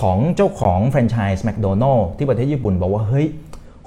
[0.00, 3.26] ของเจ้าของแฟรนไชส์แมคโดนัลล์ที่ประเทศญี่ปุ่นบอกว่าเฮ้ย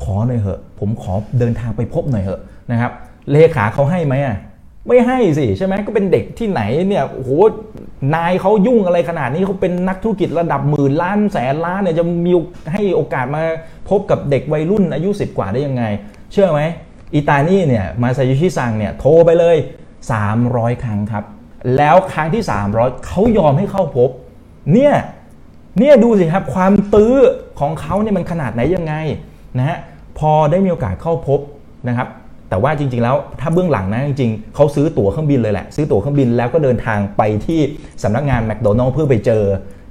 [0.01, 2.91] ขอหน่อยเหอะ ผมขอเดินทางไปพบหน่อยเหอะนะครับ
[3.31, 4.38] เลขาเขาให้ไหมอะ
[4.88, 7.31] ไม่ให้สิใช่ไหมก็เป็นเด็กที่ไหนเนี่ยโอ้โห
[8.15, 12.31] นายเขายุ่งอะไรขนาดนี้เขาเป็นนักธุรกิจระดับหมื่นล้านแสนล้านเนี่ยจะมี
[12.71, 13.41] ให้โอกาสมา
[13.89, 15.83] พบกับเด็กวัยรุ่นอายุ 10 กว่าได้ยังไง
[16.31, 16.62] เชื่อไหม
[17.13, 19.57] อิตานี่เนี่ยมาซาโยชิซังเนี่ยโทรไปเลย
[20.19, 21.24] 300 ครั้งครับ
[21.77, 22.43] แล้วครั้งที่
[22.75, 24.09] 300เขายอมให้เข้าพบ
[24.74, 24.93] เนี่ย
[25.79, 27.15] เนี่ยดูสิครับความตื้อ
[27.59, 28.93] ของเขาเนี่ยมันขนาดไหนยังไง
[29.57, 29.77] นะฮะ
[30.19, 31.39] พอได้มีโอกาสเข้าพบ
[31.88, 32.07] นะครับ
[32.50, 37.60] แต่ว่าจริง ๆ แล้วถ้าเบื้องหลังนะจริงๆเขาซื้อตั๋วเครื่องบินเลยแหละ ซื้อตั๋วเครื่องบินแล้วก็เดินทางไปที่
[38.03, 39.44] สำนักงานแมคโดนัลด์เพื่อไปเจอ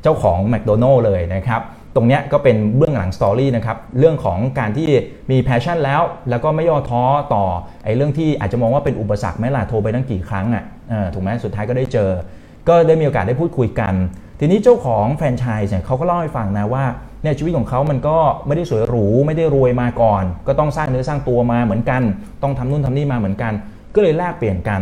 [0.03, 1.63] เจ้าของแมคโดนัลด์เลยนะครับ
[1.95, 4.89] ตรงนี้ก็เป็นเบื้องหลัง story นะครับเรื่องของการที่
[5.31, 7.03] มี passion แล้ว แล้วก็ไม่ย่อท้อ
[7.35, 7.45] ต่อ
[7.85, 10.65] ไอ้เรื่องที่อาจจะมองว่าเป็นอุปสรรคไหมล่ะโทรไปตั้งกี่ครั้งอะ
[11.15, 12.11] ถูกไหมสุดท้ายก็ได้เจอ
[12.69, 13.95] ก็ได้มีโอกาสได้พูดคุยกัน
[14.41, 16.85] ทีนี้เจ้าของแฟรนไชส์เนี่ยเขาก็เล่าให้ฟังนะว่า
[17.29, 22.03] เนี่ยชีวิตของเขามันก็ไม่ได้สวยหรู ไม่ได้รวยมาก่อน ก็ต้องสร้างเนื้อสร้างตัวมาเหมือนกัน
[22.43, 23.53] ต้องทำนู่นทำนี่มาเหมือนกัน
[23.95, 24.81] ก็เลยแลกเปลี่ยนกัน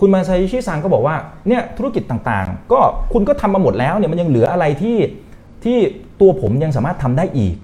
[0.00, 1.16] คุณมาซาชิชิซังก็บอกว่า
[1.48, 2.80] เนี่ยธุรกิจต่างๆ ก็
[3.12, 4.98] คุณก็ทำมาหมดแล้วเนี่ยมันยังเหลืออะไรที่
[5.64, 5.76] ที่
[6.20, 7.54] ตัวผมยังสามารถทำได้อีก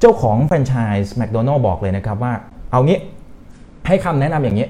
[0.00, 2.32] เจ้าของแฟรนไชส์แมคโดนัลล์บอกเลยนะครับว่า
[2.70, 2.98] เอางี้
[3.86, 4.66] ให้คำแนะนำอย่างนี้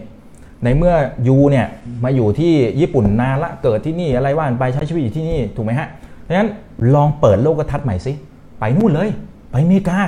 [0.64, 0.94] ในเมื่อ
[1.28, 1.66] ยูเนี่ย
[2.04, 5.88] มาอยู่ที่ญี่ปุ่นนานละเกิดที่นี่อะไรว่านไปใช้ชีวิตอยู่ที่นี่ถูกไหมฮะ
[6.32, 6.52] ดังนั้น
[6.94, 8.12] ลองเปิดโลกทัศน์ใหม่สิ
[8.58, 9.08] ไปนู่นเลย
[9.50, 9.98] ไปอเมริกา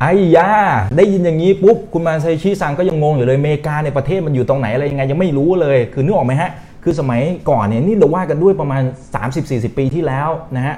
[0.00, 0.50] ไอ้ยา
[0.96, 6.50] ได้ยินอย่างนี้ปุ๊บ คุณมาไซชิซังก็ยังงงอยู่เลยอเมริกาในประเทศมันอยู่ตรงไหนอะไรยังไงยังไม่รู้เลย คือนึกออกไหมฮะ
[6.82, 8.82] คือสมัยก่อนเนี่ยนี่เราว่ากันด้วยประมาณ
[9.30, 10.76] 30-40 ปีที่แล้วนะฮะ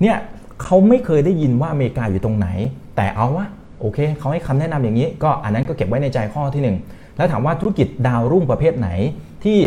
[0.00, 0.16] เนี่ย
[0.62, 2.48] เขาไม่เคยได้ยินว่าอเมริกาอยู่ตรงไหน
[2.96, 3.46] แต่เอาวะ
[3.80, 8.88] โอเคเขาให้คำแนะนำอย่างนี้ ก็อันนั้นก็เก็บไว้ในใจข้อที่ 1 แล้วถามว่าธุรกิจดาวรุ่งประเภทไหน
[9.44, 9.58] ที่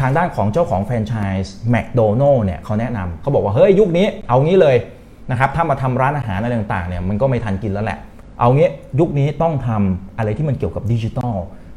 [0.00, 4.76] ทางด้านของเจ้าของแฟรนไชส์แมคโดนัลล์เนี่ยเขาแนะนำเขาบอกว่าเฮ้ยยุคนี้เอางี้เลย
[5.30, 7.98] นะครับถ้ามาทำร้านอาหารอะไรต่างๆเนี่ยมันก็ไม่ทันกินแล้วแหละ
[8.40, 8.68] เอางี้
[9.00, 11.36] ยุคนี้ต้องทำอะไรที่มันเกี่ยวกับดิจิทัล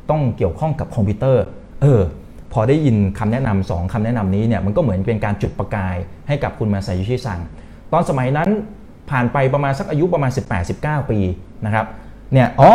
[0.10, 1.43] ต้องเกี่ยวข้องกับคอมพิวเตอร์
[1.82, 2.01] เออ
[2.53, 5.95] พอได้ยินคำแนะนำสองคำแนะนำนี้เนี่ยมันก็เหมือนเป็นการจุดประกาย
[6.27, 7.39] ให้กับคุณมาซยุชิซัง
[7.93, 8.49] ตอนสมัยนั้น
[9.10, 10.32] ผ่านไปประมาณสักอายุประมาณ
[10.69, 11.19] 18-19 ปี
[11.65, 11.86] นะครับ
[12.34, 12.71] เนี่ยอ๋อ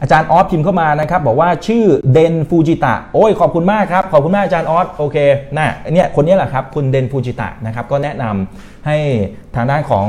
[0.00, 5.16] อาจารย์ออสพิมพ์เข้ามานะครับ บอกว่าชื่อเดนฟูจิตะโอ้ยขอบคุณมากครับ ขอบคุณมากอาจารย์ออสโอเค
[5.56, 8.96] นะเนี่ยคนนี้แหละครับ คุณเดนฟูจิตะนะครับก็แนะนำให้
[9.56, 10.06] ทางด้านของ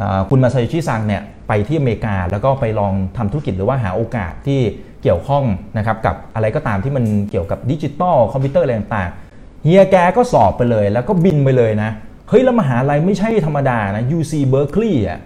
[0.00, 4.60] อคุณมาซาชิซังเนี่ยไปที่อเมริกา แล้วก็ไปลองทำธุรกิจหรือว่าหาโอกาสที่
[5.02, 5.44] เกี่ยวข้อง
[5.78, 11.90] นะครับกับอะไรก็ตามที่มันเกี่ยวกับดิจิตอลคอมพิวเตอร์อะไรต่างๆเฮียแกก็สอบไปเลย แล้วก็บินไปเลยนะ
[12.28, 15.20] เฮ้ยแล้วมหาลัยไม่ใช่ธรรมดานะ UC Berkeley อะ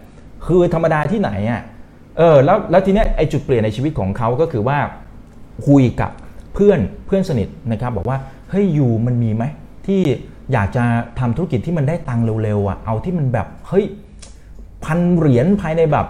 [0.47, 1.63] คือธรรมดาที่ไหนอะ
[2.18, 4.79] เออแล้วแล้วทีเนี้ยไอจุดเปลี่ยนในชีวิตของเขาก็คือว่า
[5.68, 6.11] คุยกับ
[6.55, 8.18] เพื่อนเพื่อนสนิทนะครับ บอกว่า
[8.50, 9.44] เฮ้ย you มันมีไหม
[9.87, 10.00] ที่
[10.52, 10.85] อยากจะ
[11.18, 13.85] ทำธุรกิจที่มันได้ตังค์เร็วๆอะเอาที่มันแบบเฮ้ย
[14.85, 16.07] พันเหรียญภายในแบบ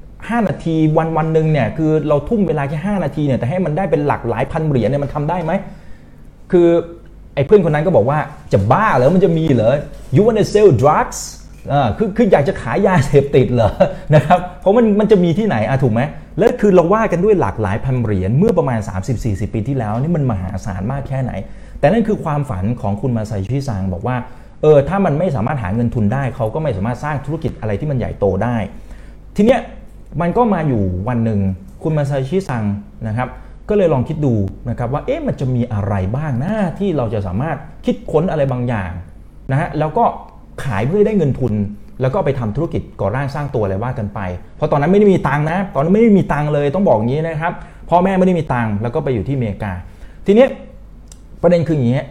[0.00, 5.52] 5 นาทีวันวันหนึ่งเนี่ยคือเราทุ่มเวลาแค่5นาทีเนี่ยแต่ให้มันได้เป็นหลักหลายพันเหรียญเนี่ยมันทำได้ไหม
[6.52, 6.68] คือ
[7.34, 8.18] ไอ้เพื่อนคนนั้นก็บอกว่า
[8.52, 9.76] จะบ้าเหรอมันจะมีเหรอ
[10.14, 11.18] you wanna sell drugs
[11.98, 13.72] คือคืออยากจะขายยาเสพติดเหรอ
[14.14, 16.00] นะครับเพราะมันมันจะมีที่ไหนอะถูกไหม
[16.38, 18.78] แล้วคือเราว่ากันด้วยหลากหลายพันเหรียญเมื่อประมาณ
[19.16, 21.32] 30-40 ปีที่แล้วนี่มันมหาศาลมากแค่ไหน
[21.80, 24.16] แต่นั่นคือความฝันของคุณมาไซชิซังบอกว่า
[24.62, 28.56] เออถ้ามันไม่สามารถหาเงินทุนได้ เขาก็ไม่สามารถสร้างธุรกิจอะไรที่มันใหญ่โตได้
[29.36, 29.60] ทีเนี้ย
[30.20, 31.40] มันก็มาอยู่วันหนึ่ง
[31.82, 32.64] คุณมาไซชิซัง
[33.08, 33.28] นะครับ
[33.68, 34.34] ก็เลยลองคิดดู
[34.70, 38.90] นะครับว่าเอ๊ะมันจะมีอะไรบ้างนะที่เราจะสามารถคิดค้นอะไรบางอย่าง
[39.50, 40.04] นะฮะแล้วก็
[40.64, 41.52] ขายเพื่อได้เงินทุน
[42.00, 44.20] แล้วก็ไปทำธุรกิจก่อร่างสร้างตัวอะไรว่ากันไป
[44.56, 47.52] เพราะตอนนั้นไม่ได้มีตังนะ ตอนนั้นไม่ได้มีตังเลยต้องบอกอย่างนี้นะครับ
[47.88, 49.72] พ่อแม่ไม่ได้มีตังแล้วก็ไปอยู่ที่อเมริกา
[50.26, 50.46] ทีนี้
[51.42, 52.02] ประเด็นคืออย่างนี้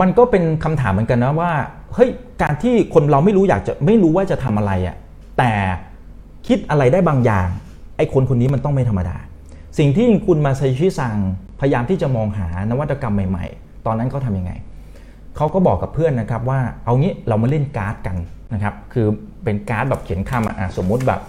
[0.00, 1.52] มันก็เป็นคำถามเหมือนกันนะว่า
[1.94, 2.10] เฮ้ย
[2.42, 4.96] การที่คนเราไม่รู้อยากจะไม่รู้ว่าจะทำอะไรอะ่ะ
[5.38, 5.52] แต่
[6.46, 7.48] คิดอะไรได้บางอย่าง
[7.96, 9.16] ไอ้คนคนนี้มันต้องไม่ธรรมดา
[9.78, 11.16] สิ่งที่คุณมาซชิซัง
[11.60, 14.52] พยายามที่จะมองหานวัตกรรมใหม่ ๆ ตอนนั้นเขาทำยังไง
[15.36, 18.16] เขาก็บอกกับเพื่อนนะครับว่าเอางี้เรามาเล่นการ์ดกัน
[18.52, 19.06] นะครับคือ
[19.44, 21.20] เป็นการ์ดแบบเขียนคำอะสมมุติแบบ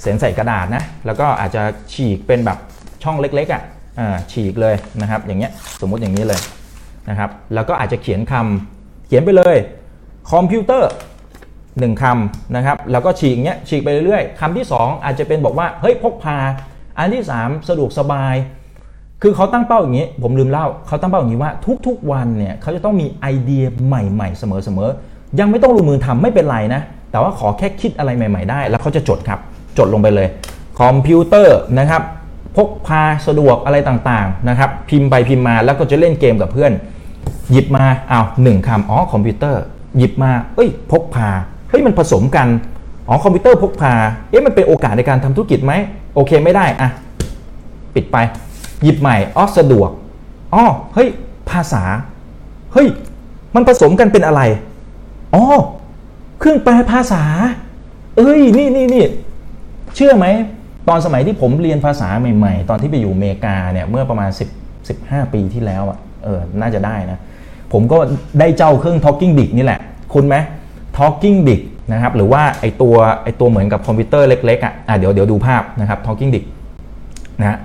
[0.00, 2.58] เสียนใส่กระดาษนะแล้วก็อาจจะฉีกเป็นแบบ
[3.02, 3.62] ช่องเล็กๆอะ
[4.32, 6.40] ฉีกเลยนะครับอย่างเงี้ยสมมุติอย่างนี้เลย
[7.08, 9.56] นะครับแล้วก็อาจจะเขียนคำเขียนไปเลย
[10.32, 10.90] คอมพิวเตอร์
[11.78, 16.38] หนึ่งคำนะครับแล้วก็ฉีกเงี้ยฉีกไปเรื่อยๆคำที่ 2 อาจจะเป็นบอกว่าเฮ้ยพกพา
[16.98, 18.34] อันที่ 3 สะดวกสบาย
[19.22, 21.52] คือเขาตั้งเป้าอย่างนี้ ผมลืมเล่าเขาตั้งเป้าอย่างนี้ว่า
[21.86, 29.38] ทุกๆวันเนี่ยเขาจะต้องมีไอเดียใหม่ๆ เสมอๆยังไม่ต้องลงมือทำไม่เป็นไรนะ แต่ว่าขอแค่คิดอะไรใหม่ ๆ ได้ แล้วเขาจะจดครับ
[29.78, 30.28] จดลงไปเลย
[30.80, 32.02] คอมพิวเตอร์นะครับ
[32.56, 36.72] พกพาสะดวกอะไรต่างๆนะครับ พิมพ์ไปพิมพ์มาแล้วก็จะเล่นเกมกับเพื่อน
[37.52, 39.62] หยิบมาอ้าวหนึ่งคำอ๋อคอมพิวเตอร์
[39.98, 41.28] หยิบมาเอ้ย พกพา
[41.70, 42.48] เฮ้ยมันผสมกัน
[43.08, 43.92] อ๋อคอมพิวเตอร์พกพา
[44.30, 45.72] เอ๊ะมันเป็นโอกาสในการทำธุรกิจไหม
[46.14, 46.88] โอเคไม่ได้อะ
[47.94, 48.16] ปิดไป
[48.82, 49.90] หยิบใหม่อ๋อสะดวก
[50.54, 50.64] อ๋อ
[50.94, 51.08] เฮ้ย
[51.50, 51.82] ภาษา
[52.72, 52.88] เฮ้ย
[53.54, 54.42] มันผสมกันเป็นอะไร
[55.34, 55.44] อ๋อ
[56.38, 57.22] เครื่องแปลภาษา
[58.16, 59.04] เอ้ย นี่นี่นี่
[59.96, 60.26] เชื่อไหม
[60.88, 64.30] ตอนสมัยที่ผมเรียนภาษาใหม่ ๆ ตอนที่ไปอยู่อเมริกาเนี่ย เมื่อประมาณ
[64.76, 67.18] 10 15 ปีที่แล้วอะเออ น่าจะได้นะ
[67.72, 67.98] ผมก็
[68.40, 69.80] ได้เจ้าเครื่อง Talking Dict นี่แหละ
[70.14, 70.36] คุ้นไหม
[70.98, 71.60] Talking Dict
[71.92, 76.44] นะครับ หรือว่าไอตัวไอตัวเหมือนกับคอมพิวเตอร์เล็กๆอะอะเดี๋ยวเดี๋ยวดูภาพนะครับ Talking Big
[77.40, 77.58] นะ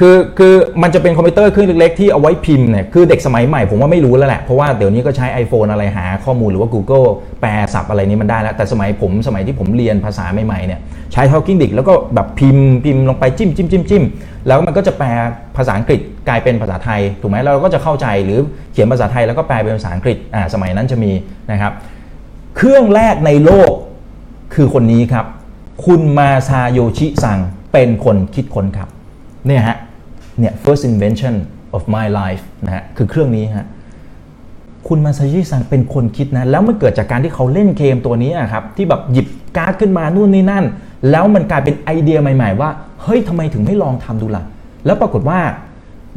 [0.08, 7.06] ือคือมันจะเป็นคอมพิวเตอร์เครื่องเล็กๆที่เอาไว้พิมพ์เนี่ยคือเด็กสมัยใหม่ผมว่าไม่รู้แล้วแหละเพราะว่าเดี๋ยวนี้ก็ใช้ iPhone อะไรหาข้อมูลหรือว่า Google
[7.40, 10.80] แปลศัพท์อะไรนี้มันได้แล้ว แต่สมัยผมสมัยที่ผมเรียนภาษาใหม่ๆเนี่ย
[11.12, 14.04] ใช้ Talking Big แล้วก็แบบพิมพ์พิมพ์ลงไปจิ้มจิ้มจิ้มจิ้ม
[14.46, 15.08] แล้วมันก็จะแปล
[15.56, 18.38] ภาษาอังกฤษกลายเป็นภาษาไทยถูกไหมเราก็จะเข้าใจหรือ
[18.72, 21.12] เขียนภาษาไทยแล้วก็แปลเป็นภาษาอังกฤษอ่าสมัยนั้นจะมี
[21.50, 21.72] นะครับ
[22.56, 23.72] เครื่องแรกในโลก
[24.54, 25.26] คือคนนี้ครับ
[25.86, 27.38] คุณมาซาโยชิซัง
[27.72, 28.88] เป็นคนคิดค้นครับ
[29.46, 29.76] เนี่ยฮะ
[30.38, 31.34] เนี่ย first invention
[31.76, 33.66] of my life นะฮะคือเครื่องนี้ฮะ
[34.88, 40.64] คุณมาซาชิซังเป็นคนคิดนะ แล้วมันเกิดจากการที่เขาเล่นเกมตัวนี้ครับ ที่แบบหยิบการ์ดขึ้นมานู่นนี่นั่น
[41.10, 42.70] แล้วมันกลายเป็นไอเดียใหม่ ๆ ว่า
[43.02, 44.42] เฮ้ยทำไมถึงไม่ลองทำดูล่ะ
[44.86, 45.40] แล้วปรากฏว่า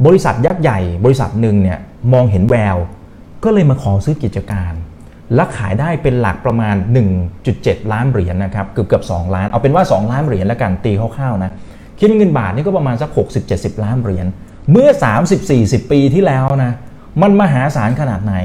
[0.06, 1.80] บริษัทยักษ์ใหญ่ บริษัทหนึ่งเนี่ย
[2.14, 2.78] มองเห็นแวว
[3.44, 4.74] ก็เลยมาขอซื้อกิจการ
[5.36, 6.76] และขายได้เป็นหลักประมาณ
[7.34, 11.52] 1.7 ล้านเหรียญนะครับ เกือบเกือบ2ล้าน เอาเป็นว่า 2 ล้านเหรียญแล้วกันตีคร่าวๆนะ
[12.02, 13.10] คิดเงินบาทนี่ก็ประมาณสัก
[13.48, 14.28] 60-70 ล้านเหรียญ
[14.72, 14.90] เมื่อ
[15.42, 16.74] 30-40 ปีที่แล้วนะ
[17.22, 18.36] มันมหาศาลขนาดไหน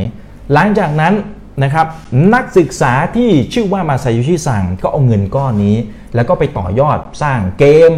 [0.53, 1.15] หลังจากนั้น
[1.63, 1.87] นะครับ
[2.35, 5.77] นักศึกษาที่ชื่อว่ามาซายุชิซังก็เอาเงินก้อนนี้
[6.15, 7.91] แล้วก็ไปต่อยอดสร้างเกม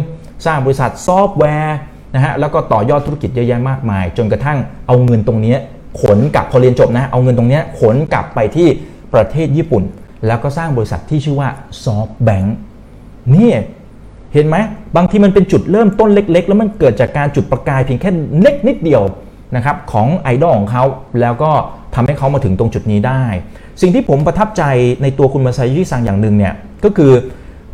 [0.45, 1.77] สร้างบริษัทซอฟต์แวร์
[2.15, 5.55] นะฮะแล้วก็ต่อยอดธุรกิจเยอะแยะมากมาย จนกระทั่งเอาเงินตรงนี้
[6.01, 8.67] ขนกลับพอเรียนจบนะเอาเงินตรงนี้ขนกลับไปที่
[9.13, 9.83] ประเทศญี่ปุ่น
[10.27, 11.49] แล้วก็สร้างบริษัทที่ชื่อว่า
[11.83, 12.55] ซอฟแบงค์
[13.35, 13.51] นี่
[14.33, 14.57] เห็นไหม
[14.97, 19.01] บางทีมันเป็นจุดเริ่มต้นเล็ก ๆ แล้วมันเกิดจากการจุดประกายเพียงแค่เล็กนิดเดียว
[19.55, 20.83] นะครับของไอดอลของเขา
[21.21, 21.51] แล้วก็
[21.95, 23.23] ทำให้เขามาถึงตรงจุดนี้ได้
[23.81, 24.63] สิ่งที่ผมประทับใจ
[25.01, 27.11] ในตัวคุณมาซายิซังอย่างหนึ่งเนี่ยก็คือ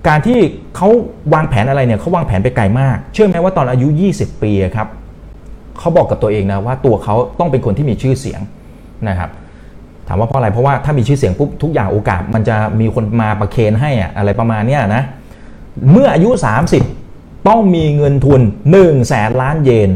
[0.07, 0.39] การที่
[0.75, 0.89] เขา
[1.33, 3.87] วางแผนอะไรเนี่ยเขาวางแผนไปไกลมาก เชื่อไหมว่าตอนอายุ
[4.17, 4.87] 20 ปีครับ
[5.79, 8.41] เขาบอกกับตัวเองนะว่าตัวเขาต้องเป็นคนที่มีชื่อเสียง
[9.09, 9.29] นะครับ
[10.07, 15.03] ถามว่าเพราะอะไรเพราะว่าถ้ามีชื่อเสียงปุ๊บทุกอย่างโอกาสมันจะมีคนมาประเคนให้อะอะไรประมาณนี้นะ
[15.91, 16.29] เมื่ออายุ
[16.89, 18.41] 30 ต้องมีเงินทุน
[18.73, 19.89] 1แสนล้านเยน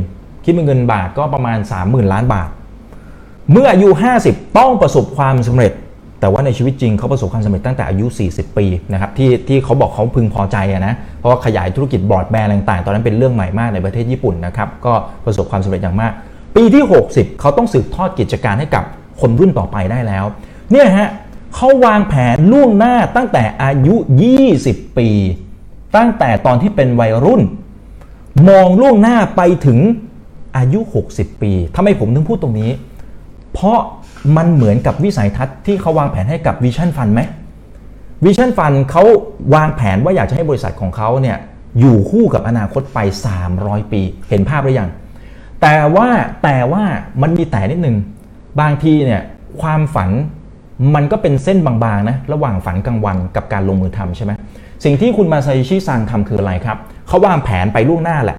[0.43, 2.49] คิดเป็นเงินบาทก็ประมาณ 30,000 ล้านบาท
[3.51, 3.89] เมื่ออายุ
[4.23, 5.73] 50 ต้องประสบความสำเร็จ
[6.19, 14.93] แต่ว่าในชีวิตจริงเขาประสบความสำเร็จตั้งแต่อายุ 40 ปีนะครับที่ที่เขาบอกเขาพึงพอใจนะเพราะว่าขยายธุรกิจบรอดแบนด์ต่างๆ ตอนนั้นเป็นเรื่องใหม่มากในประเทศญี่ปุ่นนะครับก็
[15.25, 16.13] ประสบความสำเร็จอย่างมาก
[16.55, 18.83] ปีที่ 60 เขาต้องสืบทอดกิจการให้กับ
[19.21, 20.25] คนรุ่นต่อไปได้แล้ว
[20.71, 21.09] เนี่ยฮะ
[21.55, 23.95] เขาวางแผนล่วงหน้าตั้งแต่อายุ
[24.45, 25.09] 20 ปี
[25.95, 27.41] ตั้งแต่ตอนที่เป็นวัยรุ่น
[28.49, 29.79] มองล่วงหน้าไปถึง
[30.57, 30.79] อายุ
[31.11, 32.71] 60 ปีทำไมผมถึงพูดตรงนี้
[33.53, 33.79] เพราะ
[34.37, 37.21] มันเหมือนกับวิสัยทัศน์ที่เขาวางแผนให้กับ Vision Fund ไหม
[38.25, 39.03] Vision Fund เขา
[39.55, 41.37] วางแผนว่าอยากจะให้บริษัทของเขาเนี่ย
[41.79, 42.99] อยู่คู่กับอนาคตไป
[43.45, 44.89] 300 ปี เห็นภาพหรือยัง
[45.61, 46.07] แต่ว่า
[46.43, 46.83] แต่ว่า
[47.21, 47.97] มันมีแต่นิดนึง
[48.61, 49.21] บางทีเนี่ย
[49.61, 50.09] ความฝัน
[50.95, 54.31] มันก็เป็นเส้นบางๆนะระหว่างฝันกลางวันกับการลงมือทำใช่ไหม
[54.83, 58.37] สิ่งที่คุณมาซาชิซังทำคืออะไรครับเขาวางแผนไปล่วงหน้าแหละ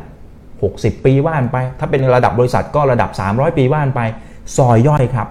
[0.51, 4.01] 60 ปีว่านไป ถ้าเป็นระดับบริษัทก็ระดับ 300 ปีว่านไป
[4.57, 5.29] ซอยย่อยครับ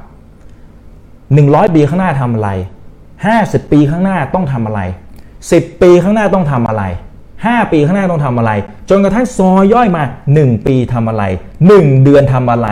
[1.06, 2.50] 100 ปีข้างหน้าทำอะไร
[3.12, 4.82] 50 ปีข้างหน้าต้องทำอะไร
[5.32, 6.84] 10 ปีข้างหน้าต้องทำอะไร
[7.28, 8.52] 5 ปีข้างหน้าต้องทำอะไร
[8.90, 10.04] จนกระทั่งซอยย่อยมา
[10.36, 11.24] 1 ปีทำอะไร
[11.64, 12.70] 1 เดือนทำอะไร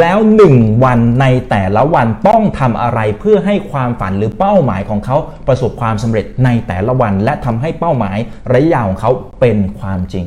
[0.00, 0.18] แล้ว
[0.50, 5.16] 1วันในแต่ละวันต้องทำอะไรเพื่อให้ความฝันหรือเป้าหมายของเขา
[5.46, 8.18] ประสบความสำเร็จในแต่ละวัน และทำให้เป้าหมาย
[8.52, 10.26] ระยะยาวของเขาเป็นความจริง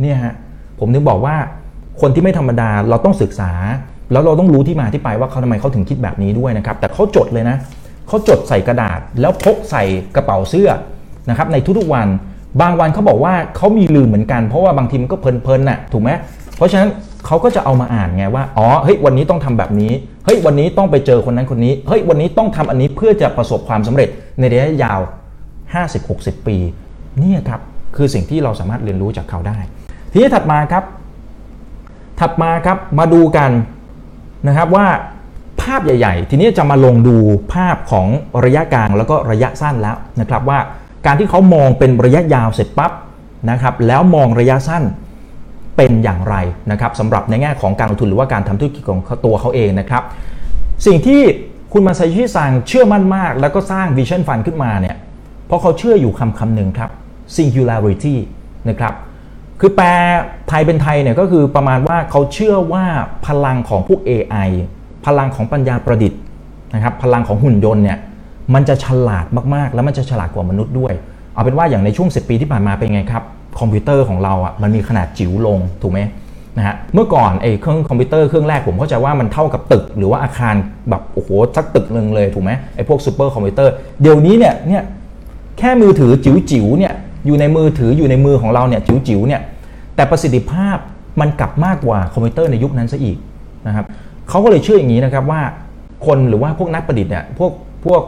[0.00, 0.34] เนี่ยฮะ
[0.78, 1.36] ผมถึงบอกว่า
[2.00, 3.52] คนที่ไม่ธรรมดาเราต้องศึกษา
[4.12, 7.56] แล้วเราต้องรู้ที่มาที่ไปว่าเขาทำไมเขาถึงคิดแบบนี้ด้วยนะครับ แต่เขาจดเลยนะ
[8.08, 9.84] เขาจดใส่กระดาษ แล้วพกใส่
[10.16, 10.70] กระเป๋าเสื้อ
[11.30, 12.08] นะครับในทุกๆวัน
[12.60, 16.10] บางวันเขาบอกว่าเขามีลืมเหมือนกันเพราะว่าบางทีมันก็เพลินๆน่ะถูกไหม
[16.56, 16.88] เพราะฉะนั้น
[17.26, 19.92] เขาก็จะเอามาอ่านไงว่า อ๋อ เฮ้ย วันนี้ต้องทำแบบนี้
[20.24, 25.00] เฮ้ย วันนี้ต้องไปเจอคนนั้นคนนี้ เฮ้ย วันนี้ต้องทำอันนี้เพื่อจะประสบความสำเร็จในระยะยาว
[25.72, 26.56] 50-60 ปี
[27.22, 27.60] นี่ครับ
[27.96, 29.58] คือสิ่งที่เราสามารถเรียนรู้จากเขาได้
[30.12, 30.84] ทีนี้ถัดมาครับ
[32.20, 33.50] ถัดมาครับ มาดูกัน
[34.46, 34.86] นะครับว่า
[35.62, 37.16] ภาพใหญ่ ๆ ทีนี้จะมาลงดู
[37.54, 38.06] ภาพของ
[38.44, 40.58] ระยะกลางแล้วก็ระยะสั้นแล้วนะครับว่า
[41.06, 42.92] การที่เขามองเป็นระยะยาวเสร็จปั๊บ
[43.50, 44.82] นะครับแล้วมองระยะสั้น
[45.80, 46.36] เป็นอย่างไร
[46.70, 50.02] นะครับสำหรับในแง่ของการลงทุนหรือว่าการทำธุรกิจของตัวเขาเองนะครับ
[50.86, 51.20] สิ่งที่
[51.72, 54.96] คุณมาซาชิซังเชื่อมั่นมาก แล้วก็สร้าง Vision Fund ขึ้นมาเนี่ย
[55.46, 56.90] เพราะเขาเชื่ออยู่คำคำหนึ่งครับ
[57.34, 58.16] singularity
[58.68, 58.94] นะครับ
[59.60, 59.88] คือแปล
[60.48, 62.84] ไทยเป็นไทยเนี่ยก็คือประมาณว่าเขาเชื่อว่า
[63.26, 64.48] พลังของพวก AI
[65.06, 66.20] พลังของปัญญาประดิษฐ์
[66.74, 67.98] นะครับพลังของหุ่นยนต์เนี่ย
[68.54, 70.92] มันจะฉลาดมากๆ แล้วมันจะฉลาดกว่ามนุษย์ด้วย
[71.34, 73.24] เอาเป็นว่าอย่างในช่วง 10 ปีที่ผ่านมาเป็นไงครับ
[73.58, 76.00] คอมพิวเตอร์ของเราอะมันมีขนาดจิ๋วลงถูกไหม
[76.56, 80.54] นะฮะเมื่อก่อนไอ้เครื่องคอมพิวเตอร์เครื่องแรกผมเข้าใจว่ามันเท่ากับตึก หรือว่าอาคาร
[80.90, 84.82] แบบโอ้โหสักตึกหนึ่งเลยถูกไหมไอ้พวกซูเปอร์คอมพิวเตอร์เดี๋ยวนี้เนี่ยเนี่ย
[85.58, 86.92] แค่มือถือจิ๋วๆเนี่ย
[87.26, 89.40] อยู่ในมือถืออยู่ในมือของเราเนี่ยจิ๋วๆเนี่ย
[89.96, 90.78] แต่ประสิทธิภาพ
[91.20, 93.16] มันกลับมากกว่าคอมพิวเตอร์ในยุคนั้นซะอีก
[93.66, 93.84] นะครับ
[94.28, 95.40] เขาก็เลยเชื่ออย่างนี้นะครับว่า
[96.06, 97.52] คนหรือว่าพวกนักประดิษฐ์เนี่ยพวก
[97.84, 98.02] พวก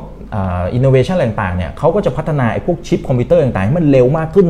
[0.74, 4.48] อินโนเวชันอะไรต่างๆเนี่ยเขาก็จะพัฒนาไอ้พวกชิปคอมพิวเตอร์ต่างๆให้มันเร็วมากขึ้น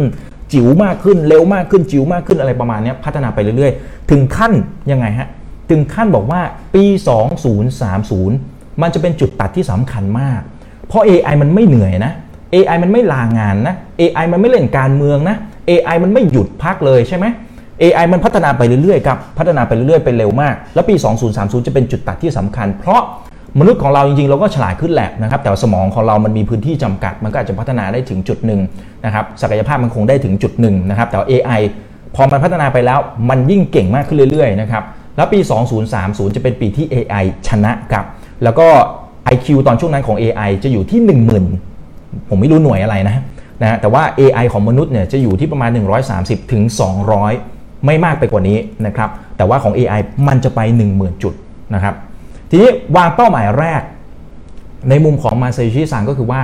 [0.53, 4.53] จิ๋วมากขึ้นเร็วมากขึ้นจิ๋วมากขึ้นอะไรประมาณนี้พัฒนาไปเรื่อยๆ ถึงขั้น
[4.91, 5.29] ยังไงฮะ
[5.71, 6.41] ถึงขั้นบอกว่า
[6.75, 6.85] ปี
[8.03, 10.41] 2030 มันจะเป็นจุดตัดที่สำคัญมาก
[10.88, 12.12] เพราะ AI มันไม่เหนื่อยนะ
[12.55, 15.37] AI มันไม่ลางานนะ AI มันไม่เล่นการเมืองนะ
[15.71, 17.27] AI มันไม่หยุดพักเลยใช่ไหม
[17.83, 20.95] AI มันพัฒนาไปเรื่อยๆครับพัฒนาไปเรื่อยๆไปเร็วมาก แล้วปี
[21.31, 23.03] 2030 จะเป็นจุดตัดที่สำคัญ เพราะ
[23.61, 28.61] มนุษย์ของเราจริงๆ เราก็ฉลาดขึ้นแหละนะครับ แต่สมองของเรามันมีพื้นที่จำกัด มันก็อาจจะพัฒนาได้ถึงจุดหนึ่ง
[29.05, 31.61] นะครับ ศักยภาพมันคงได้ถึงจุดหนึ่งนะครับ แต่ AI
[32.15, 32.99] พอมันพัฒนาไปแล้ว
[33.31, 34.83] มันยิ่งเก่งมากขึ้นเรื่อยๆนะครับ
[35.17, 35.38] แล้วปี
[35.88, 38.05] 2030 จะเป็นปีที่ AI ชนะครับ
[38.45, 38.69] แล้วก็
[39.35, 41.01] IQ ตอนช่วงนั้นของ AI จะอยู่ที่
[41.65, 43.17] 10,000 ผมไม่รู้หน่วยอะไรนะ
[43.62, 45.71] นะแต่ว่า AI ของมนุษย์เนี่ยจะอยู่ที่ประมาณ
[46.11, 46.62] 130ถึง
[47.25, 50.61] 200 ไม่มากไปกว่านี้นะครับ แต่ว่าของ AI มันจะไป
[50.93, 51.35] 10,000 จุด
[51.75, 51.95] นะครับ
[52.53, 53.83] ทีนี้วางเป้าหมายแรก
[54.88, 56.41] ในมุมของมาเซชิซังก็คือว่า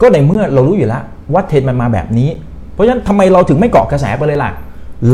[0.00, 2.28] ก็ในเมื่อเรารู้อยู่แล้วว่าเทรนมันมาแบบนี้
[2.72, 4.50] เพราะฉะนั้นทำไมเราถึงไม่เกาะกระแสไปเลยล่ะ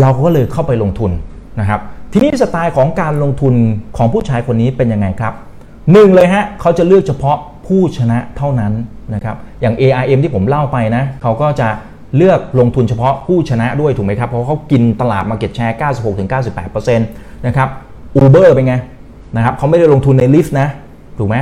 [0.00, 1.10] เราก็เลยเข้าไปลงทุน
[1.60, 1.80] นะครับ
[2.12, 3.54] ทีนี้สไตล์ของการลงทุน
[3.96, 5.32] ของผู้ชายคนนี้เป็นยังไงครับ
[5.92, 8.72] หนึ่งเลยฮะเขาจะเลือกเฉพาะผู้ชนะเท่านั้น
[9.14, 11.68] นะครับอย่าง ARM ที่ผมเล่าไปนะเขาก็จะ
[12.16, 15.74] เลือกลงทุนเฉพาะผู้ชนะด้วยถูกไหมครับ เพราะเขากินตลาด Market Share
[16.38, 17.68] 96-98%นะครับ
[18.22, 18.74] Uber เป็นไง
[19.36, 20.68] นะครับเขาไม่ได้ลงทุนในลิฟต์นะ
[21.18, 21.36] ถูกไหม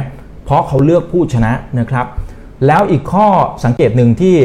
[0.44, 2.06] เพราะเขาเลือกผู้ชนะนะครับ
[2.66, 3.26] แล้วอีกข้อ
[3.64, 4.36] สังเกตหนึ่งที่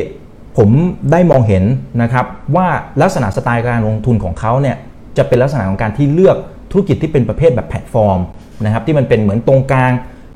[0.58, 0.70] ผม
[1.12, 1.64] ได้มองเห็น
[2.02, 2.68] นะครับว่า
[3.02, 4.78] ลักษณะสไตล์การลงทุนของเขาเนี่ย
[5.18, 6.38] จะเป็นลักษณะของการที่เลือก
[6.72, 8.20] ธุรกิจที่เป็นประเภทแบบแพลตฟอร์ม
[8.66, 9.92] นะครับที่มันเป็นเหมือนตรงกลาง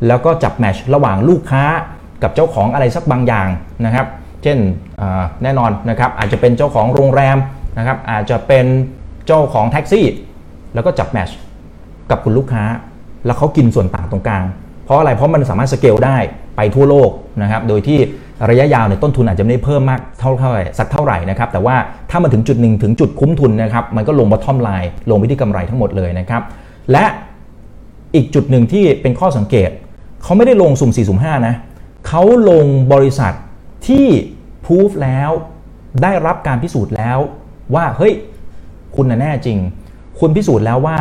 [0.07, 1.63] แล้วก็จับแมชระหว่างลูกค้า
[2.23, 3.47] กับเจ้าของอะไรสักบางอย่าง
[3.85, 4.07] นะครับ
[4.43, 4.57] เช่น
[5.43, 7.37] แน่นอนนะครับอาจจะเป็นเจ้าของโรงแรม
[7.77, 8.65] นะครับอาจจะเป็น
[9.27, 10.05] เจ้าของแท็กซี่
[10.73, 11.29] แล้วก็จับแมช
[12.09, 12.63] กับคุณลูกค้า
[13.25, 14.45] แล้วเขากินส่วนต่างตรงกลาง
[14.85, 16.17] เพราะอะไรเพราะมันสามารถสเกลได้
[16.55, 17.09] ไปทั่วโลก
[17.41, 17.99] นะครับโดยที่
[18.49, 21.75] ระยะยาวเนี่ยต้นทุนอาจจะไม่ได้เพิ่มมากเท่าเท่าไหร่สักเท่าไหร่นะครับแต่ว่า
[22.09, 26.41] ถ้ามาถึงจุดหนึ่งถึงจุดคุ้มทุนนะครับมันก็ลงบอททอมไลน์ลงไปที่กำไรทั้งหมดเลยนะครับ
[26.91, 27.05] และ
[28.15, 29.69] อีกจุดหนึ่งที่เป็นข้อสังเกต
[30.23, 31.55] เขาไม่ได้ลงสุ่ม4สุ่ม5นะ
[32.07, 33.33] เขาลงบริษัท
[33.87, 34.07] ที่
[34.65, 35.29] พูฟแล้ว
[36.03, 37.17] ได้รับการพิสูจน์แล้ว
[37.75, 38.13] ว่าเฮ้ย
[38.95, 39.57] คุณน่ะแน่จริง
[40.19, 40.97] คุณพิสูจน์แล้วว่า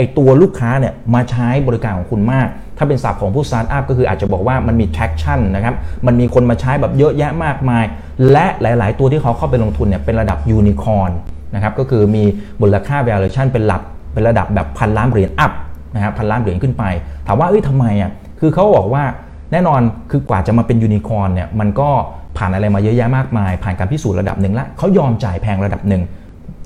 [0.00, 5.74] อตัวลูกค้าเนี่ยมาใช้บริการของคุณมาก ถ้าเป็นศัพท์ของพวกสตาร์ทอัพก็คืออาจจะบอกว่ามันมี traction นะครับ
[6.06, 7.84] มันมีคนมาใช้แบบเยอะแยะมากมาย
[8.32, 11.10] และหลาย ๆ ตัวที่เขาเข้าไปลงทุนเนี่ยเป็นระดับยูนิคอร์น
[11.54, 12.24] นะครับ ก็คือมี
[12.60, 13.82] มูลค่า valuation เป็นหลัก
[14.12, 15.52] เป็นระดับแบบพันล้านเหรียญ up
[15.94, 16.84] นะครับพันล้านเหรียญขึ้นไป
[17.26, 18.10] ถามว่าเอ้ยทำไมอะ
[18.40, 19.04] คือเขาบอกว่า
[19.52, 21.90] แน่นอนคือกว่าจะมาเป็นยูนิคอร์นเนี่ยมันก็
[22.36, 26.02] ผ่านอะไรมาเยอะแยะมากมาย ผ่านการพิสูจน์ระดับหนึ่งละเขายอมจ่ายแพงระดับหนึ่ง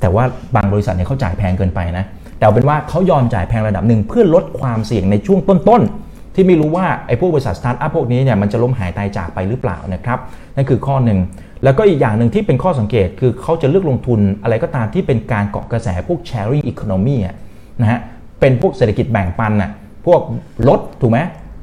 [0.00, 0.24] แต่ว่า
[0.56, 2.04] บางบริษัทเนี่ยเขาจ่ายแพงเกินไปนะ
[2.38, 10.18] แต่เป็นว่าเขายอมจ่ายแพงระดับหนึ่งเพื่อลดความเสี่ยงในช่วงต้นๆ ที่ไม่รู้ว่าไอ้พวกบริษัทสตาร์ทอัพพวกนี้เนี่ยมันจะล้มหายตายจากไปหรือเปล่านะครับ
[10.56, 11.18] นั่นคือข้อหนึ่ง
[11.64, 17.16] แล้วก็อีกอย่างหนึ่งที่เป็นข้อสังเกตคือเขาจะเลือกลงทุนอะไรก็ตามที่เป็นการเกาะกระแสพวก sharing economy
[17.80, 18.00] นะฮะ
[18.40, 19.70] เป็นพวกเศรษฐกิจแบ่งปันน่ะ
[20.06, 20.20] พวก
[20.68, 21.18] รถถูกไหม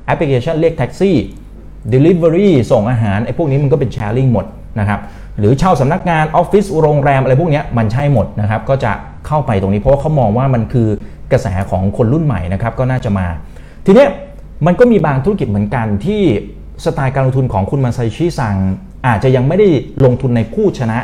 [0.05, 1.15] แอปพลิเคชันเรียกแท็กซี่
[1.93, 4.45] Delivery ส่งอาหารไอ้พวกนี้มันก็เป็น sharing หมด
[4.79, 4.99] นะครับ
[5.39, 8.91] หรือเช่าสำนักงานออฟฟิศโรงแรมอะไรพวกนี้มันใช่หมดนะครับก็จะ
[9.27, 10.87] เข้าไปตรงนี้เพราะเขามองว่ามันคือ
[11.31, 13.27] กระแสของคนรุ่นใหม่นะครับก็น่าจะมา
[13.85, 14.09] ทีเนี้ย
[14.65, 16.21] มันก็มีบางธุรกิจเหมือนกันที่
[16.85, 18.55] สไตล์การลงทุนของคุณมาไซชิซัง
[19.07, 19.67] อาจจะยังไม่ได้
[20.05, 20.99] ลงทุนในผู้ชนะ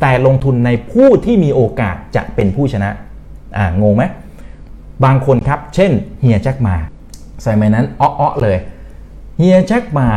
[0.00, 2.90] แต่ลงทุนในผู้ที่มีโอกาสจะเป็นผู้ชนะ
[3.56, 4.04] อ่างงไหม
[5.04, 6.74] บางคนครับ เช่นเฮียแจ็คมา
[7.42, 8.58] ใส่ไมนั้นอ้อๆเลย
[9.38, 10.08] เฮียแจ็คมา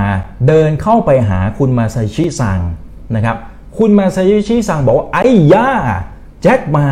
[0.47, 2.59] เดินเข้าไปหาคุณมาไซชิซัง
[3.15, 3.37] นะครับ
[3.77, 5.71] คุณมาไซชิซังบอกว่าไอ้ย่า
[6.41, 6.87] แจ็คมา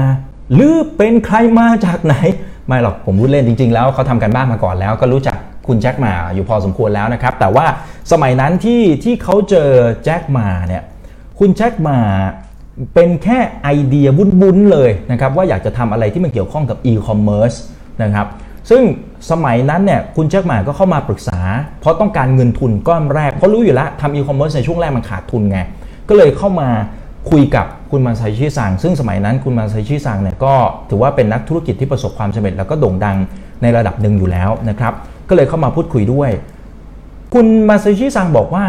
[0.53, 2.15] หรือเป็นใครมาจากไหน
[2.67, 7.65] ไม่หรอกผมพูดเล่นจริง ๆ แล้วเขาทำกันบ้านมาก่อนแล้ว ก็รู้จักคุณแจ็คมาอยู่พอสมควรแล้วนะครับ แต่ว่า
[8.11, 9.69] สมัยนั้นที่ที่เขาเจอ
[10.03, 10.83] แจ็คมาเนี่ย
[11.39, 11.97] คุณแจ็คมา
[12.93, 17.53] เป็นแค่ไอเดียบุ้นๆเลยนะครับว่าอยากจะทำอะไรที่มันเกี่ยวข้องกับอีคอมเมิร์ซ
[18.03, 18.27] นะครับ
[18.69, 18.83] ซึ่ง
[19.31, 21.39] สมัยนั้นเนี่ยคุณแจ็คหมาก็เข้ามาปรึกษา
[21.81, 25.59] เพราะต้องการเงินทุนก้อนแรกเพราะรู้อยู่แล้วทำอีคอมเมิร์ซในช่วงแรกมันขาดทุนไง
[26.09, 26.69] ก็เลยเข้ามา
[27.29, 30.53] คุยกับ คุณมาไซชิซังซึ่งสมัยนั้นคุณมาไซชิซังเนี่ยก็
[30.89, 33.17] ถือว่าเป็นนักธุรกิจที่ประสบความสำเร็จแล้วก็โด่งดัง
[33.61, 34.93] ในระดับหนึ่งอยู่แล้วนะครับ
[35.29, 36.29] ก็เลยเข้ามาพูดคุยด้วย
[37.33, 38.65] คุณมาไซชิซังบอกว่า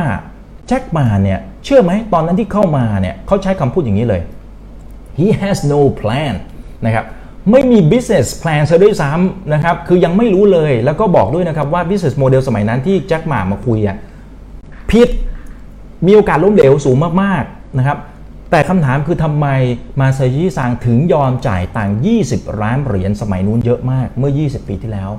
[0.68, 4.22] แจ็คมาเนี่ยเชื่อไหมตอนนั้นที่เข้ามาเนี่ยเขาใช้คำพูดอย่างนี้เลย
[5.18, 6.34] he has no plan
[6.87, 7.04] นะครับ
[7.50, 13.96] ไม่มี business plan ซะด้วยซ้ำนะครับคือยังไม่รู้เลยแล้วก็บอกด้วยนะครับว่า business model สมัยนั้นที่แจ็คหมามาคุยอะ
[14.90, 15.08] ผิด
[16.06, 17.98] มีโอกาสล้มเหลวสูงมากๆนะครับ
[18.50, 19.46] แต่คำถามคือทำไม
[20.00, 21.90] มาซาชิซังถึงยอมจ่ายตัง
[22.24, 25.11] 20 ล้านเหรียญสมัยนู้นเยอะมากเมื่อ 20 ปีที่แล้ว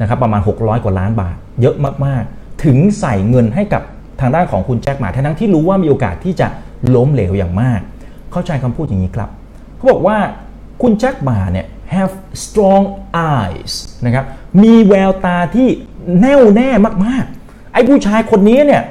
[0.00, 1.76] นะครับประมาณ 600 กว่าล้านบาท เยอะ
[2.06, 3.82] มากๆ ถึงใส่เงินให้กับ
[4.20, 6.48] ทางด้านของคุณแจ็คหมาทั้งที่รู้ว่ามีโอกาสที่จะ
[6.94, 7.80] ล้มเหลวอย่างมาก
[8.32, 9.30] เข้าใจคำพูดอย่างนี้ครับ
[9.76, 10.18] เขาบอกว่า
[10.82, 12.84] คุณแจ็คหมาเนี่ย have strong
[13.34, 13.72] eyes
[14.04, 14.24] นะครับ
[14.62, 15.68] มีแววตาที่
[16.20, 16.70] แน่วแน่
[17.04, 18.82] มากๆ ไอ้ผู้ชายคนนี้เนี่ย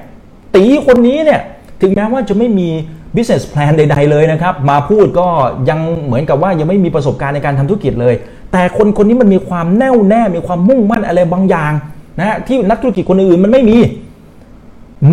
[0.56, 1.42] ตีคนนี้เนี่ย
[1.82, 2.70] ถึงแม้ว่าจะไม่มี
[3.18, 5.28] business plan ใด ๆ เลยนะครับ มาพูดก็
[5.70, 8.16] ยังเหมือนกับว่ายังไม่มีประสบการณ์ในการทำธุรกิจเลย
[8.52, 11.72] แต่คนคนนี้มันมีความแน่วแน่มีความมุ่งมั่นอะไรบางอย่าง
[12.20, 13.78] นะที่นักธุรกิจคนอื่นมันไม่มี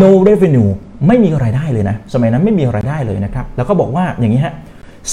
[0.02, 0.70] no revenue
[1.06, 4.54] ไม่มีรายได้เลยนะ สมัยนั้นไม่มีรายได้เลยนะครับ แล้วก็บอกว่าอย่างนี้ฮะ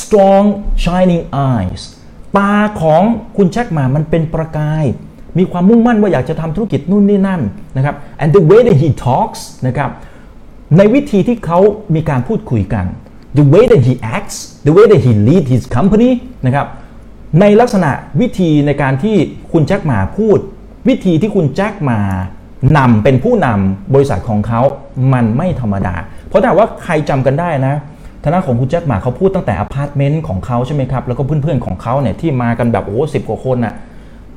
[0.01, 0.45] strong
[0.84, 1.82] shining eyes
[2.38, 3.01] ตาของ
[3.38, 4.86] คุณแจ็คหมามันเป็นประกาย
[5.38, 7.41] มีความมุ่งมั่นว่าอยากจะทำธุรกิจนู่นนี่นั่น
[7.77, 9.89] นะครับ and the way that he talks นะครับ
[10.77, 11.60] ในวิธีที่เขา
[11.95, 12.86] มีการพูดคุยกัน
[13.38, 16.12] the way that he acts the way that he lead his company
[16.45, 16.67] นะครับ
[17.39, 19.15] ในลักษณะวิธีในการที่
[19.51, 20.38] คุณแจ็คหมาพูด
[20.88, 21.99] วิธีที่คุณแจ็คหม่า
[22.77, 24.62] นำเป็นผู้นำบริษัทของเขา
[25.13, 25.95] มันไม่ธรรมดา
[26.27, 27.75] เพราะถ้าว่าใครจำกันได้นะ
[28.23, 33.73] ทางด้านของคุณแจ็คหม่าเขาพูดตั้งแต่อพาร์ตเมนต์ของเขาใช่ไหมครับ แล้วก็เพื่อนๆของเขาเนี่ยที่มากันแบบโอ้สิบกว่าคนน่ะ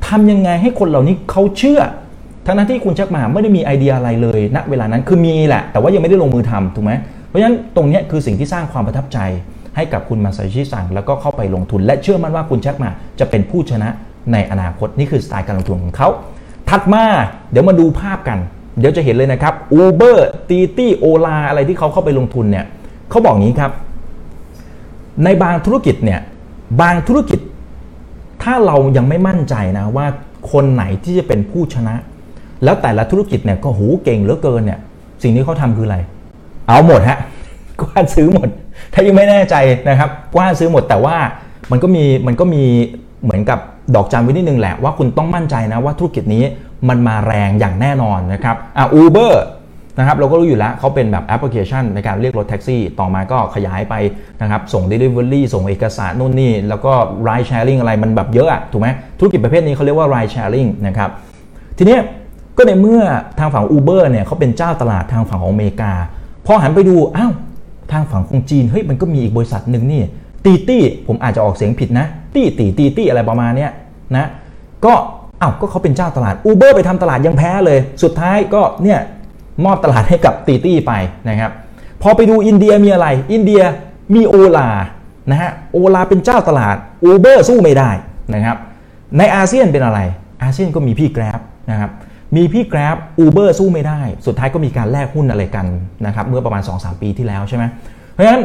[0.07, 1.81] ทำยังไงให้คนเหล่านี้เขาเชื่อ
[2.47, 6.93] ทั้งนั้นที่คุณแจ็คหมาไม่ได้มีไอเดียอะไรเลยณเวลานั้นคือมีแหละ แต่ว่ายังไม่ได้ลงมือทำถูกไหม
[7.29, 9.19] เพราะฉะนั้นตรงนี้คือสิ่งที่สร้างความประทับใจ
[9.77, 13.89] ให้กับคุณมาซาโยชิซังแล้วก็เข้าไปลงทุน และเชื่อมั่นว่าคุณแจ็คหม่าจะเป็นผู้ชนะ
[14.33, 16.09] ในอนาคตนี่คือสไตล์การลงทุนของเขา
[16.69, 17.05] ถัดมา
[17.51, 18.39] เดี๋ยวมาดูภาพกัน
[18.79, 20.17] เดี๋ยวจะเห็นเลยนะครับ Uber
[20.49, 22.65] ตีตี้โอลาอะไรที่เขาเข้าไปลงทุนเนี่ย
[23.11, 23.73] เขาบอกงี้ครับ
[25.25, 26.21] ในบางธุรกิจเนี่ย
[26.81, 27.41] บางธุรกิจ
[28.43, 30.07] ถ้าเรายังไม่มั่นใจนะว่า
[30.53, 31.95] คนไหนที่จะเป็นผู้ชนะ
[32.65, 34.79] แล้วแต่ละธุรกิจเนี่ยก็หูเก่งเหลือเกินเนี่ย
[35.23, 35.99] สิ่งที่เขาทำคืออะไร
[36.67, 37.19] เอาหมดฮะ
[37.81, 38.49] กว้านซื้อหมด
[38.95, 39.55] ถ้ายังไม่แน่ใจ
[39.89, 41.17] นะครับกว้านซื้อหมดแต่ว่า
[41.71, 42.65] มันก็มีมันก็มี
[43.25, 43.59] เหมือนกับ
[43.95, 46.43] ดอกจันไว้นิดนึงแหละว่าคุณต้องมั่นใจนะว่าธุรกิจนี้
[46.89, 49.45] มันมาแรงอย่างแน่นอนนะครับอะอูเบอร์
[49.99, 53.95] นะครับเราก็รู้อยู่แล้วเขาเป็นแบบแอปพลิเคชันในการเรียกรถแท็กซี่ ต่อมาก็ขยายไป
[54.43, 56.93] นะครับส่ง Delivery ส่งเอกสารนู่นนี่ แล้วก็
[57.27, 61.11] Ride Sharing อะไรมันแบบเยอะอะถูกไหมธุรกิจประเภทนี้เขาเรียกว่า Ride Sharing นะครับ
[61.79, 61.99] ทีนี้
[62.57, 63.03] ก็ในเมื่อ
[63.39, 65.93] ทางฝั่ง Uber เนี่ยเขาเป็นเจ้าตลาดทางฝั่งของอเมริกา
[66.47, 67.33] พอหันไปดูอ้าว
[67.93, 70.03] ทางฝั่งของจีนเฮ้ยมันก็มีอีกบริษัทหนึ่งนี่
[70.45, 73.71] ตีตี้ผมอาจจะออกเสียงผิดนะตี้ตีตีตี้อะไรประมาณเนี้ย
[74.17, 74.27] นะ
[74.85, 74.95] ก็
[75.41, 79.01] อ้าวก็เขาเป็นเจ้าตลาด Uber ไปทำตลาดยังแพ้เลย สุดท้ายก็เนี่ย
[79.65, 80.93] มอบตลาดให้กับตีตี้ไป
[81.29, 81.51] นะครับ
[82.03, 83.63] พอไปดูอินเดียมีอะไร อินเดีย
[84.15, 84.69] มีโอลา
[85.31, 86.77] นะฮะโอลาเป็นเจ้าตลาด
[87.11, 87.91] Uber สู้ไม่ได้
[88.35, 88.57] นะครับ
[89.19, 90.01] ในอาเซียนเป็นอะไร
[90.43, 91.41] อาเซียนก็มีพี่แกร็บ
[91.71, 91.91] นะครับ
[92.37, 95.67] มีพี่แกร็บอูเบอร์สู้ไม่ได้ สุดท้ายก็มีการแลกหุ้นอะไรกัน
[96.07, 97.65] นะครับเมื่อประมาณ 2-3 ปีที่แล้วใช่ไหม
[98.13, 98.43] เพราะฉะนั้น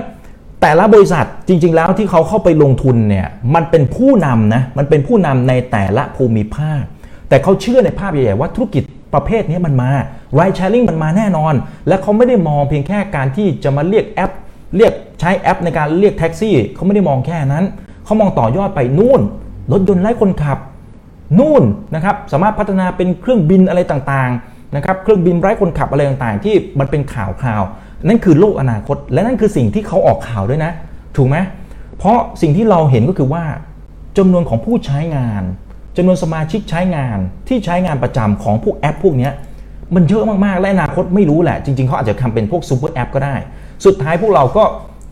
[0.62, 6.82] แต่ละบริษัทจริง ๆ แล้วที่เขาเข้าไปลงทุนเนี่ยมันเป็นผู้นำนะมันเป็นผู้นำในแต่ละภูมิภาค
[7.30, 8.84] แต่เขาเชื่อในภาพใหญ่ๆว่าธุรกิจ
[9.14, 9.90] ประเภทนี้มันมา
[10.38, 11.54] ride sharing มันมาแน่นอน
[11.88, 14.32] และเขาไม่ได้มองเพียงแค่การที่จะมาเรียกแอป
[14.78, 17.66] เรียกใช้แอปในการเรียกแท็กซี่เขาไม่ได้มองแค่นั้น
[18.06, 19.22] เขามองต่อยอดไปนู่น
[19.72, 20.58] รถยนต์ไร้คนขับ
[21.38, 21.64] นู่น
[21.96, 27.64] นะครับสามารถพัฒนาเป็นเครื่องบินอะไรต่างๆนะครับเครื่องบินไร้คนขับอะไรต่างๆ ที่มันเป็นข่าวข่าว
[28.08, 30.72] นั่นคือโลกอนาคต และนั่นคือสิ่งที่เขาออกข่าวด้วยนะ
[31.18, 31.38] ถูกไหม
[31.98, 33.44] เพราะสิ่งที่เราเห็นก็คือว่า
[34.18, 35.44] จำนวนของผู้ใช้งาน
[35.98, 37.18] จำนวนสมาชิกใช้งาน
[37.48, 39.30] ที่ใช้งานประจำของพวกแอป พวกนี้
[39.96, 43.36] มันเยอะมากๆและอนาคตไม่รู้แหละ จริงๆเขาอาจจะทำเป็นพวกซูเปอร์แอปก็ได้
[43.86, 44.64] สุดท้ายพวกเราก็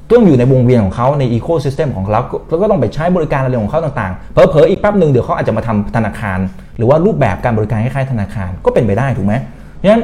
[0.09, 6.39] ต้องอยู่ในวงเวียนของเขาในอีโคซิสเต็มของเขาแล้วก็ต้องไปใช้บริการอะไรของเขาต่างๆ เผลอๆอีกแป๊บหนึ่งเดี๋ยวเขาอาจจะมาทำธนาคาร
[6.77, 10.03] หรือว่ารูปแบบการบริการคล้ายๆธนาคารก็เป็นไปได้ถูกไหมเพราะฉะนั้น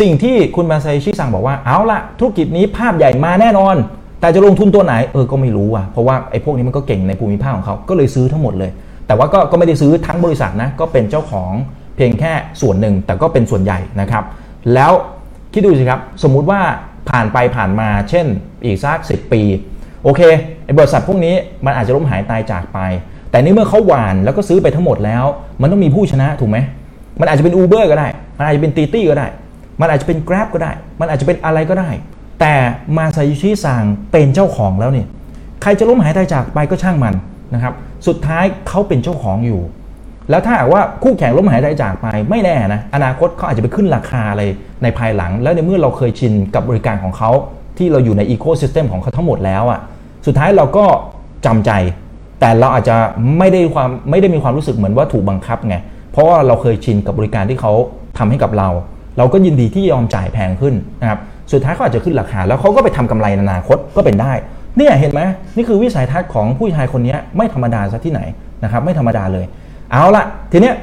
[0.00, 3.76] สิ่งที่คุณมาไซชิสั่งบอกว่าเอาละธุรกิจนี้ภาพใหญ่มาแน่นอน
[4.20, 8.70] แต่จะลงทุนตัวไหนเออก็ไม่รู้ว่ะเพราะว่าไอ้พวกนี้มันก็เก่งในภูมิภาคของเขาก็เลยซื้อทั้งหมดเลย
[9.06, 11.52] แต่ว่าก็ก็ไม่ได้ซื้อทั้งบริษัทนะก็เป็นเจ้าของ
[11.96, 14.24] เพียงแค่ส่วนหนึ่งแต่ก็เป็นส่วนใหญ่นะครับ
[14.74, 14.92] แล้ว
[15.52, 16.60] คิดดูสิครับสมมุติว่า
[17.10, 18.26] ผ่านไปผ่านมาเช่น
[18.64, 19.42] อีกสักสิปี
[20.04, 20.20] โอเค
[20.64, 21.34] ไอ้บริษัทพวกนี้
[21.66, 22.78] มันอาจจะล้มหายตายจากไป
[23.30, 25.24] แต่นี่เมื่อเขาหวานแล้วก็ซื้อไปทั้งหมดแล้ว
[25.60, 26.58] มันต้องมีผู้ชนะถูกไหม
[27.20, 29.26] มันอาจจะเป็น Uber ก็ได้ มันอาจจะเป็นตีตี้ก็ได้
[29.80, 31.90] มันอาจจะเป็น Grab ก็ได้ มันอาจจะเป็นอะไรก็ได้
[32.40, 32.54] แต่
[32.96, 35.06] มาซายุชิซังเป็นเจ้าของแล้วเนี่ย
[35.62, 37.14] ใครจะล้มหายตายจากไปก็ช่างมัน
[37.54, 37.74] นะครับ
[38.06, 39.60] สุดท้ายเขาเป็นเจ้าของอยู่
[40.30, 44.42] แล้วถ้าหากว่าคู่แข่งล้มหายใจจากไปไม่แน่นะอนาคตเขาอาจจะไปขึ้นราคาอะไร
[44.82, 47.30] ในภายหลัง แล้วในเมื่อเราเคยชินกับบริการของเขา
[47.78, 49.80] ที่เราอยู่ในอีโคซิสเต็มของเขาทั้งหมดแล้วอะ่ะ
[50.26, 50.84] สุดท้ายเราก็
[51.46, 51.70] จำใจ
[52.40, 52.96] แต่เราอาจจะ
[53.38, 55.76] ไม่ได้ความไม่ได้มีความรู้สึกเหมือนว่าถูกบังคับไง
[56.12, 57.72] เพราะว่าเราเคยชินกับบริการที่เขา
[58.18, 58.68] ทำให้กับเรา
[59.18, 61.20] เราก็ยินดีที่ยอมจ่ายแพงขึ้นนะครับ
[61.52, 64.32] สุดท้ายเขาอาจจะขึ้นราคา แล้วเขาก็ไปทำกำไรในอนาคตก็เป็นได้
[64.76, 65.20] เนี่ยเห็นไหม
[65.56, 68.20] นี่คือวิสัยทัศน์ของผู้ชายคนนี้ไม่ธรรมดาซะที่ไหน
[68.64, 69.44] นะครับไม่ธรรมดาเลย
[69.90, 70.76] เอาละทีเนี้ย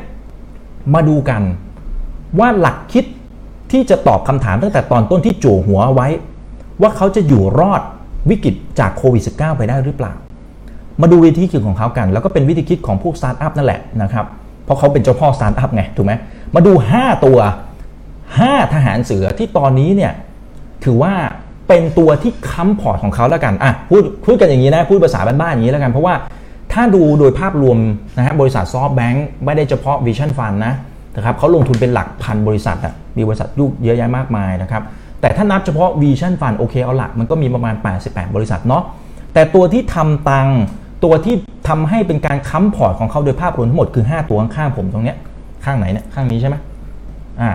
[0.94, 1.42] มาดูกัน
[2.40, 3.06] ว่าหลักคิด
[3.72, 6.08] ที่จะตอบคำถามตั้งแต่ตอนต้นที่จู่หัวไว้
[6.82, 7.82] ว่าเขาจะอยู่รอด
[8.30, 10.14] วิกฤตจากโควิด -19 ไปได้หรือเปล่า
[11.02, 14.26] มาดูวิธีคิดของเขากัน แล้วก็เป็นวิธีคิดของพวกสตาร์ทอัพนั่นแหละนะครับ
[14.66, 16.14] เพราะเขาเป็นเจ้าพ่อสตาร์ทอัพไงถูกไหม
[16.56, 17.40] มาดู 5 ตัว
[18.10, 20.12] 5 ทหารเสือที่ตอนนี้เนี่ย
[20.84, 21.14] ถือว่า
[21.68, 26.14] เป็นตัวที่ค้ำพอร์ตของเขาแล้วกันอะพูดพูดกันอย่างนี้นะพูดภาษาบ้านๆอย่างนี้แล้วกันเพราะว่า
[26.74, 27.78] ถ้าดูโดยภาพรวม
[28.18, 30.74] นะฮะบริษัทซอฟต์แบงค์ไม่ได้เฉพาะ Vision Fund นะ
[31.16, 34.84] นะครับเขาลงทุนเป็นหลักพันบริษัทอะมีบริษัทลูกเยอะแยะมากมายนะครับ
[35.22, 38.84] แต่ถ้านับเฉพาะ Vision Fund โอเคเอาหลักมันก็มีประมาณ 88 บริษัทเนาะ
[39.34, 40.48] แต่ตัวที่ทำตัง
[41.04, 41.36] ตัวที่
[41.68, 45.18] ทำให้เป็นการค้ำพอร์ตของเขาโดยภาพรวมทั้งหมดคือ 5 ตัวข้างผมตรงเนี้ย
[45.66, 46.56] ข้างไหนเนี่ยข้างนี้ใช่ไหม
[47.42, 47.50] อ่า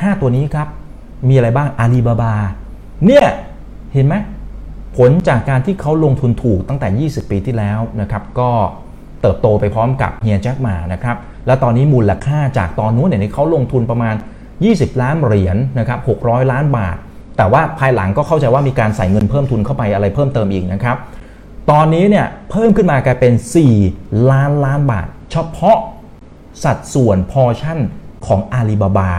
[0.00, 0.68] ห้าตัวนี้ครับ
[1.28, 2.34] มีอะไรบ้างอาลีบาบา
[3.06, 3.26] เนี่ย
[3.94, 4.14] เห็นไหม
[4.96, 8.50] ผลจากการที่เขาลงทุนถูกตั้งแต่ 20 ปีที่แล้วนะครับก็
[9.22, 11.16] เติบโตไปพร้อมกับเฮียแจ็คมานะครับ
[11.46, 14.14] แล้วตอนนี้มูลค่าจากตอนนู้นเนี่ยเขาลงทุนประมาณ
[14.58, 16.96] 20 ล้านเหรียญนนะครับ600 ล้านบาท
[17.36, 20.96] แต่ว่าภายหลังก็เข้าใจว่ามีการใส่เงินเพิ่มทุนเข้าไปอะไรเพิ่มเติมอีกนะครับ
[21.70, 23.32] ตอนนี้เนี่ยเพิ่มขึ้นมากลายเป็น
[23.80, 25.78] 4 ล้านล้านบาท เฉพาะ
[26.64, 27.78] สัดส่วนพอชั่น
[28.26, 29.12] ของอาลีบาบา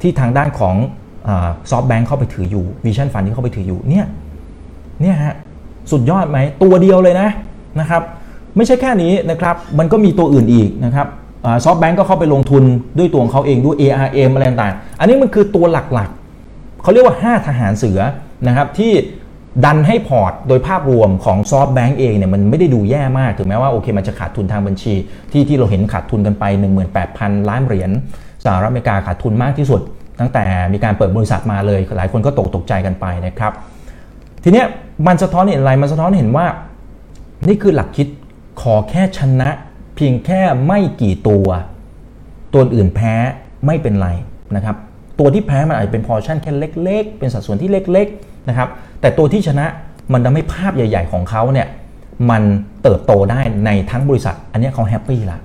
[0.00, 0.76] ที่ทางด้านของ
[1.70, 4.06] ซอฟต์แบงค์เข้าไปถืออยู่ Vision Fund ที่เข้าไปถืออยู่เนี่ย
[5.00, 5.34] เนี่ยฮะ
[5.90, 7.28] สุดยอดไหมตัวเดียวเลยนะ
[7.80, 8.02] นะครับ
[8.56, 11.06] ไม่ใช่แค่นี้นะครับมันก็มีตัวอื่นอีกนะครับ
[11.64, 12.62] ซอฟต์แบงก์ก็เข้าไปลงทุน
[12.98, 18.00] ด้วยตัวของเขาเองด้วย ARM อะไรต่างๆ อันนี้มันคือตัวหลักๆ เขาเรียกว่า 5 ทหารเสือ
[18.46, 18.92] นะครับที่
[19.64, 24.94] ดันให้พอร์ตโดยภาพรวมของซอฟต์แบงก์เองเนี่ยมันไม่ได้ดูแย่มาก ถึงแม้ว่าโอเคมันจะขาดทุนทางบัญชี
[25.32, 26.44] ที่ที่เราเห็นขาดทุนกันไป
[26.96, 27.90] 18,000 ล้านเหรียญ
[28.44, 29.80] สหรัฐอเมริกาขาดทุนมากที่สุด
[30.20, 33.52] ตั้งแต่มีการเปิดบริษัทมาเลย หลายคนก็ตกตกใจกันไปนะครับ
[34.48, 34.68] ทีเนี้ย
[35.06, 36.46] มันสะท้อนเห็นอะไร มันสะท้อนเห็นว่า
[37.48, 38.08] นี่คือหลักคิด
[38.60, 39.50] ขอแค่ชนะ
[39.96, 41.46] เพียงแค่ไม่กี่ตัว
[42.52, 43.14] ตัวอื่นแพ้
[43.66, 44.08] ไม่เป็นไร
[44.56, 44.76] นะครับ
[45.18, 48.68] ตัวที่แพ้มันอาจจะเป็นพอชั่นแค่เล็ก ๆ เป็นสัดส่วนที่เล็กๆนะครับ
[49.00, 49.66] แต่ตัวที่ชนะ
[50.12, 51.68] มันทำให้ภาพใหญ่ ๆ ของเขาเนี่ย
[52.30, 52.42] มัน
[52.82, 55.38] เติบโตได้ในทั้งบริษัท อันนี้เขา happy ละ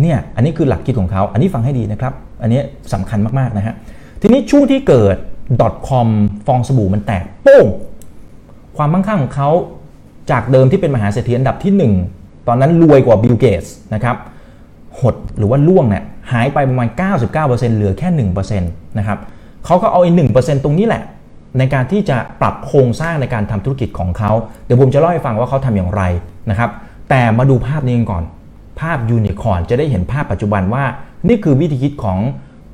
[0.00, 2.12] เนี่ยอันนี้คือหลักคิดของเขา อันนี้ฟังให้ดีนะครับ
[2.42, 2.60] อันนี้
[2.92, 3.74] สำคัญมากๆนะฮะ
[4.20, 5.16] ทีนี้ช่วงที่เกิด
[5.88, 6.08] .com
[6.46, 7.66] ฟองสบู่มันแตกโป้ง
[8.80, 9.50] ความมั่งคั่งของเขา
[10.30, 14.16] จากเดิมที่เป็นมหาเศรษฐีอันดับที่ 1 ตอนนั้นรวยกว่าบิลเกตส์นะครับ
[15.00, 16.88] หดหรือว่าร่วงเนี่ยหายไปประมาณ
[17.32, 19.18] 99%เหลือแค่ 1%นะครับ
[19.64, 20.18] เขาก็เอาไอ้
[20.64, 21.02] ตรงนี้แหละ
[21.58, 24.30] ในการที่จะปรับโครงสร้างในการทำธุรกิจของเขา
[24.64, 26.02] เดี๋ยวผมจะเล่าให้ฟังว่าเขาทำอย่างไร
[26.50, 26.70] นะครับ
[27.10, 28.22] แต่มาดูภาพนี้กันก่อน
[28.80, 30.84] ภาพยูนิคอร์นจะได้เห็นภาพปัจจุบันว่า
[31.28, 32.18] นี่คือวิธีคิดของ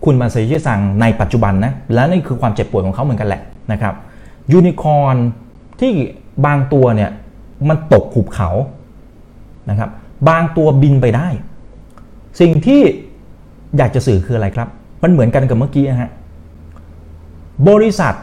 [0.05, 3.43] คุณมาเซชิซังในปัจจุบันนะและนี่คือความเจ็บปวดของเขาเหมือนกันแหละ
[3.73, 3.95] นะครับ
[4.53, 5.17] ยูนิคอร์น
[5.81, 5.93] ที่
[6.47, 7.11] บางตัวเนี่ย
[7.69, 8.51] มันตกหุบเขา
[9.71, 9.91] นะครับ
[10.29, 11.29] บางตัวบินไปได้
[12.41, 12.81] สิ่งที่
[13.77, 14.69] อยากจะสื่อคืออะไรครับ
[15.03, 16.11] มันเหมือนกันกับเมื่อกี้นะฮะ
[17.69, 18.15] บริษัท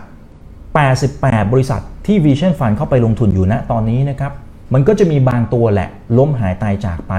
[0.92, 4.32] 88 บริษัทที่ Vision Fund เข้าไปลงทุนอยู่ณตอนนี้นะครับ
[4.74, 7.14] มันก็จะมีบางตัวแหละล้มหายตายจากไป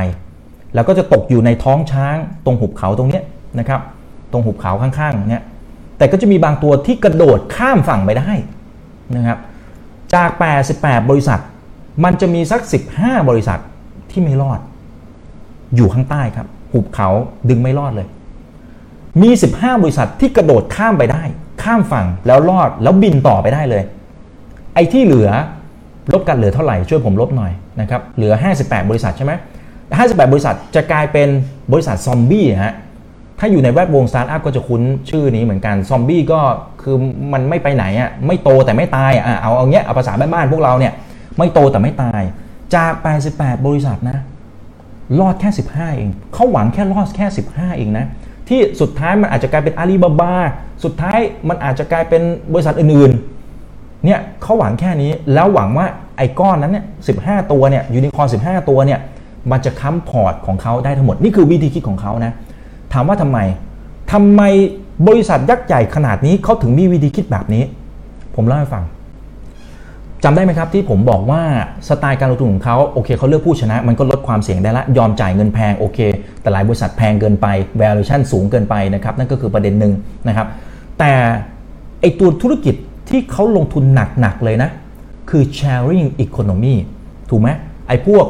[0.74, 3.20] แล้วก็จะตกอยู่ในท้องช้างตรงหุบเขาตรงนี้
[3.58, 3.80] นะครับ
[4.32, 5.42] ตรงหุบเขาข้างๆเนี่ย
[5.98, 8.30] แต่ก็จะมีบางตัวที่กระโดดข้ามฝั่งไปได้
[9.16, 9.38] นะครับ
[10.14, 10.30] จาก
[10.70, 11.40] 88 บริษัท
[12.04, 12.60] มันจะมีสัก
[12.94, 13.58] 15 บริษัท
[14.10, 14.60] ที่ไม่รอด
[15.76, 17.08] อยู่ข้างใต้ครับ หุบเขา
[17.48, 18.08] ดึงไม่รอดเลย
[19.22, 21.22] มี 15 บริษัทที่กระโดดข้ามไปได้
[21.62, 23.82] ข้ามฝั่งแล้วรอดแล้วบินต่อไปได้เลย
[24.74, 25.30] ไอ้ที่เหลือ
[26.12, 29.32] ลบกันเหลือเท่าไหร่ช่วยผมลบหน่อยนะครับ เหลือ 58 บริษัทใช่ไหม
[29.82, 31.28] 58 บริษัทจะกลายเป็น
[31.72, 32.74] บริษัทซอมบี้ฮะ
[33.38, 36.40] ถ้าอยู่ในแวดวงสตาร์ทอัพก็จะคุ้นชื่อนี้เหมือนกัน ซอมบี้ก็
[36.84, 36.96] คือ
[37.32, 40.92] มันไม่ไปไหนอะไม่โตแต่ไม่ตายอะเอาเอาเงี้ยเอาภาษาบ้านๆพวกเราเนี่ย
[41.38, 42.22] ไม่โตแต่ไม่ตาย
[42.74, 42.92] จาก
[43.30, 44.18] 88 บริษัทนะ
[45.20, 48.06] รอดแค่ 15 เองเขาหวังแค่รอดแค่ 15 เองนะ
[48.48, 50.34] ที่สุดท้ายมันอาจจะกลายเป็นอาลีบาบา
[50.84, 51.18] สุดท้าย
[51.48, 52.22] มันอาจจะกลายเป็น
[52.52, 56.84] บริษัทอื่นๆเนี่ยเขาหวังแค่นี้แล้วหวังว่าไอ้ก้อนนั้นเนี่ย
[57.18, 59.00] 15ตัวเนี่ยยูนิคอร์น15ตัวเนี่ย
[59.50, 62.32] มันจะค้ำพอร์ตของเขาได้ทั้งหมด นี่คือวิธีคิดของเขานะ
[62.92, 63.38] ถามว่าทำไม
[64.12, 64.42] ทำไม
[65.08, 67.62] บริษัทยักษ์ใหญ่ขนาดนี้เขาถึงมีวิธีคิดแบบนี้
[68.34, 68.84] ผมเล่าให้ฟัง
[70.24, 71.42] จำได้ไหมครับที่ผมบอกว่า
[71.88, 75.98] สไตล์การลงทุนของเขาโอเคเขาเลือกผู้ชนะมันก็ลดความเสี่ยงได้ละยอมจ่ายเงินแพงโอเค
[76.40, 77.46] แต่หลายบริษัทแพงเกินไป
[77.80, 79.92] valuation สูงเกินไปนะครับนั่นก็คือประเด็นหนึ่ง
[80.28, 80.46] นะครับ
[80.98, 81.12] แต่
[82.00, 82.74] ไอตัวธุรกิจ
[83.10, 83.84] ที่เขาลงทุน
[84.20, 84.70] หนักๆเลยนะ
[85.30, 86.74] คือ sharing economy
[87.30, 87.48] ถูกไหม
[87.88, 88.26] ไอพวก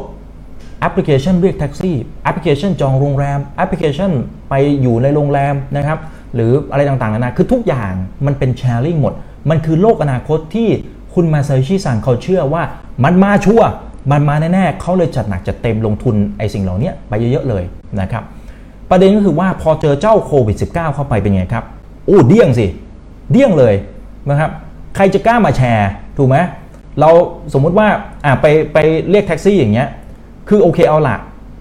[0.80, 4.10] แอปพลิเคชันเรียกแท็กซี่แอปพลิเคชันจองโรงแรมแอปพลิเคชัน
[4.48, 5.98] ไปอยู่ในโรงแรมนะครับ
[6.34, 7.92] หรืออะไรต่างๆนานาคือทุกอย่าง
[8.26, 9.12] มันเป็นแชร์ลิงหมด
[9.50, 10.68] มันคือโลกอนาคตที่
[11.14, 12.62] คุณมาซาชิซังเขาเชื่อว่า
[13.04, 13.70] มันมาชัวร์
[14.12, 17.64] มันมาแน่ๆเขาเลยจัดหนักจัดเต็มลงทุนไอ้สิ่งเหล่านี้ไปเยอะๆเลย
[18.00, 18.22] นะครับ
[18.90, 21.64] ประเด็นก็คือว่าพอเจอเจ้าโควิด -19 เข้าไปเป็นไงครับ
[22.06, 22.66] โอ้เดี้ยงสิ
[23.30, 23.74] เดี้ยงเลย
[24.28, 24.50] นะครับ
[24.96, 26.36] ใครจะกล้ามาแชร์ถูกไหม
[27.00, 27.10] เรา
[27.52, 27.88] สมมุติว่า
[28.24, 28.78] อ่าไปไป
[29.10, 29.88] เรียกแท็กซี่อย่างเงี้ย
[30.48, 31.16] คือโอเคเอาละ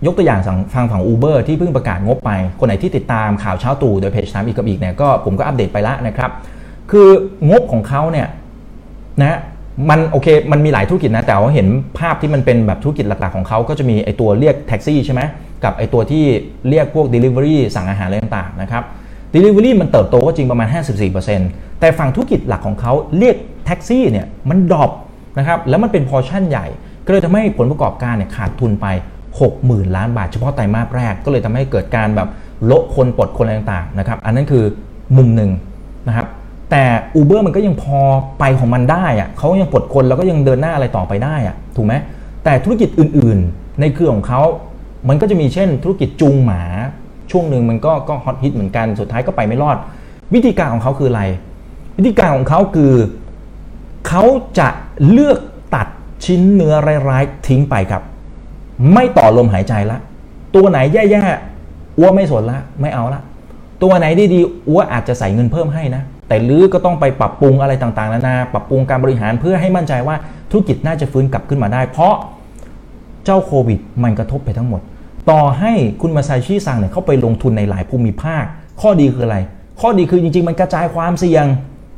[0.06, 6.32] ยกตัวอย่างฟังฝั่ง Uber ที่เพิ่งประกาศงบไป คนไหนที่ติดตามข่าวเช้าตรู่โดยเพจถามอีกกับอิกเนี่ยก็ผมก็อัปเดตไปแล้วนะครับ
[6.92, 7.08] คือ
[7.50, 8.28] งบของเขาเนี่ย
[9.22, 9.40] นะ
[9.90, 11.68] มันโอเคมันมีหลายธุรกิจนะแต่ว่าเห็น
[12.00, 15.22] ภาพที่มันเป็นแบบธุรกิจหลักๆของเขาก็จะมีไอตัวเรียกแท็กซี่ใช่ไหม
[15.64, 16.24] กับไอตัวที่
[16.70, 18.84] เรียกพวก Delivery สั่งอาหารอะไรต่างๆนะครับ
[19.34, 20.68] Delivery มันเติบโตก็จริงประมาณ
[21.24, 23.36] 54%แต่ฝั่งธุรกิจหลักของเขาเรียก
[23.66, 24.92] แท็กซี่เนี่ยมัน drop
[25.38, 26.68] นะครับแล้วมันเป็น portion ใหญ่
[27.06, 28.88] ก็เลยทำให้ผลประกอบการเนี่ยขาดทุนไป
[29.42, 32.28] 60,000 ล้านบาทเฉพาะไตรมาสแรก ก็เลยทำให้เกิดการแบบ
[32.66, 34.64] โละคนปลดคนอะไรต่างๆนะครับ อันนั้นคือ
[35.18, 35.52] มุมหนึ่ง
[36.08, 36.28] นะครับ
[36.72, 36.84] แต่
[37.20, 38.00] Uber มันก็ยังพอ
[38.40, 41.94] ไปของมันได้อะเขายังปลดคนแล้วก็ยังเดินหน้าอะไรต่อไปได้อะถูกไหม
[42.44, 44.42] แต่ธุรกิจอื่นๆ ในเครือของเขา
[45.10, 46.62] มันก็จะมีเช่น ธุรกิจจูงหมา
[47.32, 49.78] ช่วงหนึ่งมันก็ก็ฮอตฮิตเหมือนกันสุดท้ายก็ไปไม่รอด
[50.34, 51.24] วิธีการของเขาคืออะไร
[51.98, 52.94] วิธีการของเขาคือ
[54.08, 54.24] เขา
[54.60, 54.68] จะ
[55.10, 55.38] เลือก
[55.76, 55.88] ตัด
[56.26, 56.76] ชิ้นเนื้อ
[57.10, 58.04] ร้ายๆทิ้งไปครับ
[58.94, 59.98] ไม่ต่อลมหายใจละ
[60.56, 63.22] ตัวไหนแย่ๆอ้วไม่สนละ ไม่เอาละ
[63.84, 70.16] ตัวไหนดีๆอ้วอาจจะใส่เงินเพิ่มให้นะ แต่ลือก็ต้องไปปรับปรุงอะไรต่างๆนานา ปรับปรุงการบริหารเพื่อให้มั่นใจว่า
[70.52, 72.14] ธุรกิจน่าจะฟื้นกลับขึ้นมาได้ เพราะ
[73.26, 74.82] เจ้าโควิดมันกระทบไปทั้งหมด
[75.30, 78.44] ต่อให้คุณมาซาชิซังเนี่ยเข้าไปลงทุนในหลายภูมิภาค
[78.82, 79.38] ข้อดีคืออะไร
[79.82, 81.46] ข้อดีคือจริงๆ มันกระจายความเสี่ยง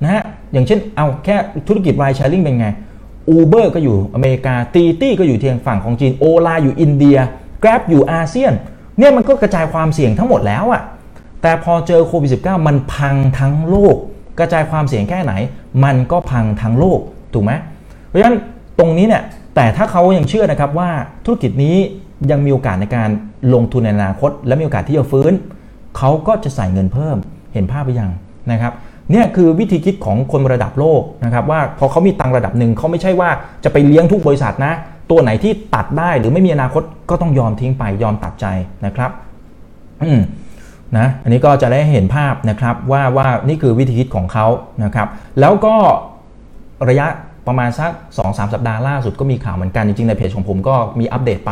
[0.04, 0.24] นะฮะ
[0.54, 1.36] อย่างเช่น เอาแค่
[1.68, 2.68] ธุรกิจรายแชร์ลิงเป็นไง
[3.34, 7.18] Uber ก็อยู่อเมริกาตีตี้ก็อยู่เทียงฝั่งของจีนโอลาอยู่อินเดีย
[7.64, 8.54] Grab อยู่อาเซียน
[8.98, 10.82] เนี่ยมันก็กระจายความเสี่ยงทั้งหมดแล้วอะ
[11.42, 13.96] แต่พอเจอโควิด -19 มันพังทั้งโลก
[14.40, 15.34] กระจายความเสี่ยงแค่ไหน
[15.84, 17.00] มันก็พังทั้งโลก
[17.34, 17.52] ถูกไหม
[18.08, 18.38] เพราะฉะนั้น
[18.80, 19.24] ตรงนี้เนี่ย
[19.56, 20.90] แต่ถ้าเขายังเชื่อนะครับว่า
[21.26, 21.76] ธุรกิจนี้
[22.32, 23.10] ยังมีโอกาสในการ
[23.54, 25.34] ลงทุนในอนาคต และมีโอกาสที่จะฟื้น
[25.98, 27.18] เขาก็จะใส่เงินเพิ่ม
[27.54, 28.12] เห็นภาพไปยัง
[28.52, 28.74] นะครับ
[29.12, 33.30] เนี่ยคือวิธีคิดของคนระดับโลกนะครับว่าพอเขามีตังระดับหนึ่งเขาไม่ใช่ว่า
[33.64, 34.74] จะไปเลี้ยงทุกบริษัทนะ
[35.12, 38.46] ตัวไหนที่ตัดได้หรือไม่มีอนาคตก็ต้องยอมทิ้งไปยอมตัดใจ
[38.86, 39.12] นะครับ
[40.04, 40.22] อืม
[40.98, 44.48] นะอันนี้ก็จะได้เห็นภาพนะครับว่าว่านี่คือวิธีคิดของเขา
[44.84, 45.08] นะครับ
[45.40, 45.76] แล้วก็
[46.90, 47.08] ระยะ
[47.48, 51.52] ประมาณสัก2-3สัปดาห์ล่าสุดก็มีข่าวเหมือนกันจริงๆในเพจของผมก็มีอัปเดตไป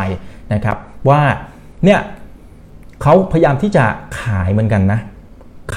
[0.54, 0.78] นะครับ
[1.10, 1.22] ว่า
[1.86, 1.99] เนี่ย
[3.01, 3.86] เขาพยายามที่จะ
[4.20, 4.99] ขายเหมือนกันนะ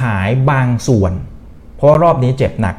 [0.01, 1.13] ขายบางส่วน
[1.77, 2.77] เพราะรอบนี้เจ็บหนัก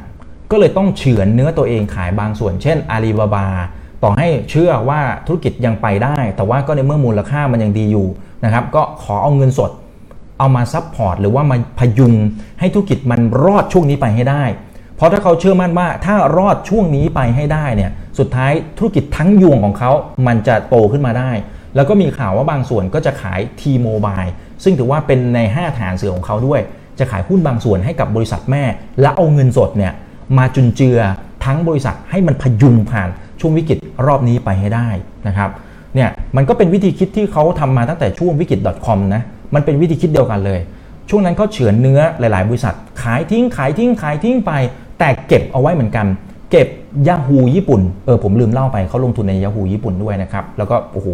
[0.50, 3.46] ก็เลยต้องเฉือนเนื้อตัวเองขายบางส่วน เช่นอาลีบาบา
[4.02, 8.08] ต่อให้เชื่อว่าธุรกิจยังไปได้ แต่ว่าก็ในเมื่อมูลค่ามันยังดีอยู่
[8.44, 9.70] นะครับ ก็ขอเอาเงินสด
[10.38, 12.14] เอามา support หรือว่ามาพยุง
[12.60, 14.44] ให้ธุรกิจมันรอดช่วงนี้ไปให้ได้
[14.96, 19.92] เพราะถ้าเขาเชื่อมั่นว่าถ้ารอดช่วงนี้ไปให้ได้เนี่ยสุดท้ายธุรกิจทั้งยวงของเขา
[20.26, 21.30] มันจะโตขึ้นมาได้
[21.74, 24.30] แล้วก็มีข่าวว่าบางส่วนก็จะขาย T-Mobile
[24.62, 26.60] ซึ่งถือว่าเป็นใน 5 ฐานเสือของเขาด้วย
[26.98, 28.64] จะขายหุ้นบางส่วนให้กับบริษัทแม่
[29.00, 29.92] และเอาเงินสดเนี่ย
[30.38, 30.98] มาจุนเจือ
[31.44, 33.08] ทั้งบริษัทให้มันพยุงผ่าน
[33.40, 34.88] ช่วงวิกฤตรอบนี้ไปให้ได้
[35.28, 35.50] นะครับ
[35.94, 39.22] เนี่ยมันก็เป็นวิธีคิดที่เขาทำมาตั้งแต่ช่วงวิกฤต .com นะ
[39.54, 40.60] มันเป็นวิธีคิดเดียวกันเลย
[41.10, 44.52] ช่วงนั้นเขาเฉือนเนื้อหลาย ๆ บริษัท ขายทิ้งขายทิ้งขายทิ้งไป
[44.98, 46.06] แต่เก็บเอาไว้เหมือนกัน
[46.50, 46.68] เก็บ
[47.08, 51.08] ยาฮูญี่ปุ่น เออผมลืมเล่าไปเขาลงทุนในยาฮูญี่ปุ่นด้วยนะครับ แล้วก็โอ้โห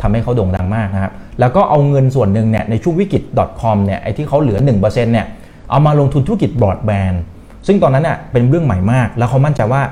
[0.00, 3.22] ทำให้เขาโด่งดังมากนะครับ แล้วก็เอาเงินส่วนหนึ่งเนี่ยในช่วงวิกฤต
[3.60, 5.26] .com เนี่ยไอ้ที่เขาเหลือ 1%เนี่ย
[5.70, 7.22] เอามาลงทุนธุรกิจบรอดแบนด์
[7.66, 9.82] ซึ่งตอนนั้นเนี่ยเป็นเรื่องใหม่มาก แล้วเขามั่นใจว่า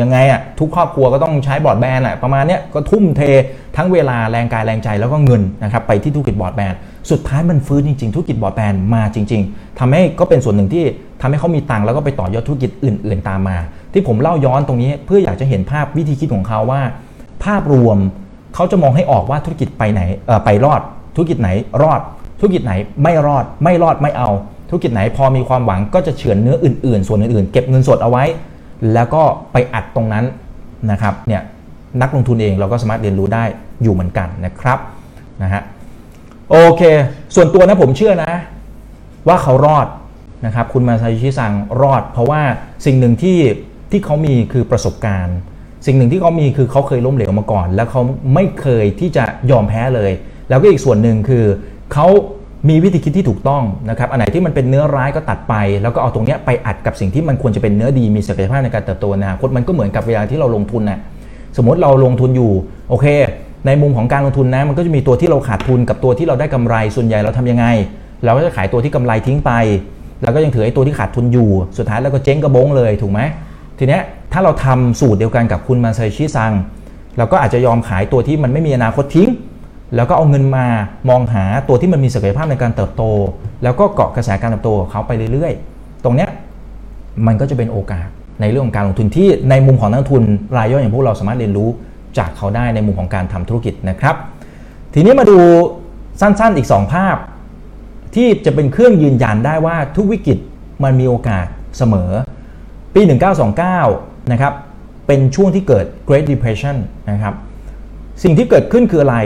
[0.00, 3.22] ยังไงอะทุกครอบครัวก็ต้องใช้บอร์ดแบนด์อะประมาณเนี้ยก็ทุ่มเท
[3.76, 6.74] ทั้งเวลาแรงกายแรงใจแล้วก็เงินนะครับไปที่ธุรกิจบอร์ดแบน
[7.10, 10.84] สุดท้ายมันฟื้นจริงๆธุรกิจบอร์ดแบนมาจริง ๆทำให้ก็เป็นส่วนหนึ่งที่
[11.20, 13.56] ทำให้เขามีตังค์แล้วก็ไปต่อยอดธุรกิจอื่น ๆ ตามมา
[13.92, 16.82] ที่ผมเล่าย้อนตรงนี้เพื่ออยากจะเห็นภาพวิธีคิดของเขาว่า
[17.44, 17.98] ภาพรวม
[18.54, 20.02] เขาจะมองให้ออกว่าธุรกิจไปไหน
[20.44, 20.80] ไปรอด
[21.14, 21.48] ธุรกิจไหน
[21.82, 22.00] รอด
[22.40, 22.72] ธุรกิจไหน
[23.02, 24.30] ไม่รอด ไม่รอดไม่เอา
[24.70, 28.24] ธุรกิจไหนพอมีความหวังก็จะเฉือนเนื้ออื่นๆ ส่วนอื่นๆ เก็บเงินสดเอาไว้
[28.94, 29.22] แล้วก็
[29.52, 30.24] ไปอัดตรงนั้น
[30.90, 31.42] นะครับเนี่ย
[32.02, 33.44] นักลงทุนเองเราก็สามารถเรียนรู้ได้
[33.82, 34.78] อยู่เหมือนกันนะครับ
[35.42, 35.62] นะฮะ
[36.50, 36.82] โอเค
[37.34, 38.32] ส่วนตัวนะผมเชื่อนะ
[39.28, 39.86] ว่าเขารอด
[40.46, 41.52] นะครับคุณมาซาชิซัง
[41.82, 42.40] รอด เพราะว่า
[42.86, 43.38] สิ่งหนึ่งที่
[43.90, 45.38] ที่เขามีคือประสบการณ์
[45.86, 48.02] สิ่งหนึ่งที่เขามีคือเขาเคยล้มเหลวมาก่อน แล้วเขา
[48.34, 50.12] ไม่เคยที่จะยอมแพ้เลย
[50.48, 51.44] แล้วก็อีกส่วนหนึ่งคือ
[51.92, 52.06] เขา
[52.68, 60.98] มีวิธีคิดที่ถูกต้องนะครับอันไหนที่มันเป็นเนื้อร้ายก็ตัดไป แล้วก็เอาตรงนี้ไปอัดกับสิ่งที่มันควรจะเป็นเนื้อดีมีศักยภาพในการเติบโตนะคตมันก็เหมือนกับเวลาที่เราลงทุนนะ่ะ
[61.56, 62.52] สมมติเราลงทุนอยู่
[62.90, 63.06] โอเค
[63.66, 67.66] ในมุมของการลงทุนนะมันก็จะมีตัวที่เราขาดทุนกับตัวที่เราได้กำไรส่วนใหญ่เราทำยังไง
[68.24, 69.52] เราก็จะขายตัวที่กำไรทิ้งไป
[70.22, 73.20] แล้วก็ยังถือไอ้ตัวที่ขาดทุนอยู่ สุดท้ายแล้วก็เจ๊งกระบงเลยถูกไหม
[73.78, 74.02] ทีเนี้ย
[74.32, 76.52] ถ้าเราทำสูตรเดียวกันกับคุณมาซาชิซัง
[77.18, 79.28] เราก็อาจจะยอมขายตัวที่มันไม่มีอนาคตทิ้ง
[79.96, 80.66] แล้วก็เอาเงินมา
[81.08, 83.02] มองหาตัวที่มันมีศักยภาพในการเติบโต
[83.62, 86.30] แล้วก็เกาะกระแสการเติบโตของเขาไปเรื่อยๆ ตรงเนี้ย
[87.26, 88.08] มันก็จะเป็นโอกาส
[88.40, 90.22] ในเรื่องของการลงทุนที่ในมุมของนักทุน
[90.56, 91.68] รายย่อยอย่างพวกเราสามารถเรียนรู้
[92.18, 94.16] จากเขาได้ในมุมของการทำธุรกิจนะครับ
[94.94, 95.38] ทีนี้มาดู
[96.20, 97.16] สั้นๆอีก 2 ภาพ
[98.14, 100.38] ที่จะเป็นเครื่องยืนยันได้ว่าทุกวิกฤต
[100.84, 101.46] มันมีโอกาส
[101.78, 102.10] เสมอ
[102.94, 103.00] ปี
[103.66, 104.52] 1929 นะครับ
[105.06, 106.76] เป็นช่วงที่เกิด Great Depression
[107.10, 107.34] นะครับ
[108.22, 109.16] สิ่งที่เกิดขึ้นคืออะไร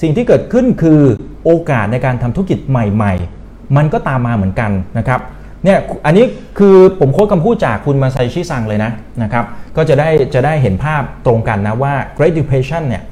[0.00, 1.00] สิ่งที่เกิดขึ้นคือ
[1.44, 5.20] โอกาสในการทำธุรกิจใหม่ ๆ มันก็ตามมาเหมือนกันนะครับ
[5.64, 6.24] เนี่ยอันนี้
[6.58, 8.92] คือผมโค้ดคำพูดจากคุณมาไซชิซังเลยนะ
[9.22, 9.44] นะครับ
[9.76, 13.02] ก็จะได้จะได้เห็นภาพตรงกันนะว่า Great Depression เนี่ย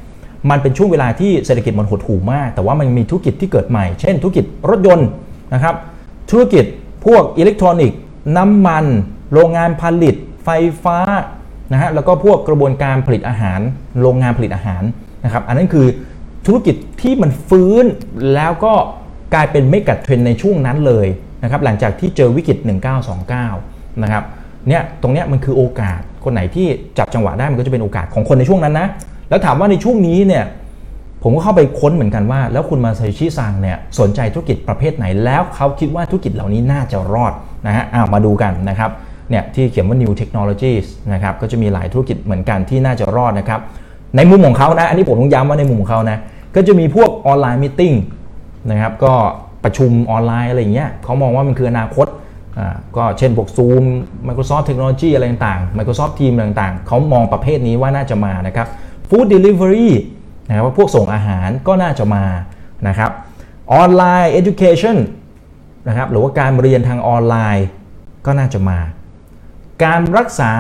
[0.51, 5.09] มันเป็นช่วงเวลาที่เศรษฐกิจมันหดหู่มาก แต่ว่ามันมีธุรกิจที่เกิดใหม่ เช่น ธุรกิจรถยนต์
[5.55, 5.75] นะครับ
[6.31, 6.65] ธุรกิจ
[7.07, 7.99] พวกอิเล็กทรอนิกส์
[8.37, 8.85] น้ำมัน
[9.33, 10.15] โรงงานผลิต
[10.45, 10.49] ไฟ
[10.85, 10.99] ฟ้า
[11.73, 13.61] นะฮะแล้วก็พวกกระบวนการผลิตอาหาร
[14.01, 14.83] โรงงานผลิตอาหาร
[15.25, 15.87] นะครับอันนั้นคือ
[16.49, 17.85] ธุรกิจที่มันฟื้น
[18.35, 18.75] แล้วก็
[19.35, 21.07] กลายเป็นไม่กัดเทรนในช่วงนั้นเลย
[21.43, 22.59] นะครับหลังจากที่เจอวิกฤต
[23.31, 24.25] 1929 นะครับ
[24.69, 26.67] เนี่ยตรงเนี้ยมันคือโอกาสคนไหนที่
[26.99, 28.89] จับจังหวะได้มันก็จะเป็นโอกาสของคนในช่วงนั้นนะ
[29.29, 30.45] แล้วถามว่าในช่วงนี้เนี่ย
[31.23, 37.33] ผมก็เข้าไปค้นเหมือนกันว่า แล้วคุณมาซาชิซังเนี่ยสนใจธุรกิจประเภทไหน แล้วเขาคิดว่าธุรกิจเหล่านี้น่าจะรอด
[37.67, 38.91] นะฮะอ้าวมาดูกันนะครับ
[39.31, 43.61] เนี่ยที่เขียนว่า new technologies นะครับก็จะมีหลายธุรกิจเหมือนกันที่น่าจะรอดนะครับ
[44.17, 46.19] ในมุมของเขานะ อันนี้ผมต้องย้ำว่าในมุมของเขานะ
[46.55, 47.83] ก็จะมีพวกออนไลน์มิ팅
[48.71, 49.15] นะครับก็
[49.65, 52.07] ประชุมออนไลน์อะไรอย่างเงี้ยเขามองว่ามันคืออนาคต
[52.97, 53.85] ก็เช่นพวก Zoom
[54.27, 58.67] Microsoft Technology อะไรต่างๆ Microsoft Teams ต่างๆ เขามองประเภทนี้ว่าน่าจะมานะครับ
[59.09, 59.91] Food Delivery
[60.49, 62.25] นะครับว่าพวกส่งอาหารก็น่าจะมา
[62.89, 63.11] นะครับ
[63.75, 64.97] ออนไลน์ Education
[65.89, 67.67] นะครับหรือว่าการเรียนทางออนไลน์
[68.27, 68.79] ก็น่าจะมา
[69.85, 70.53] การรักษา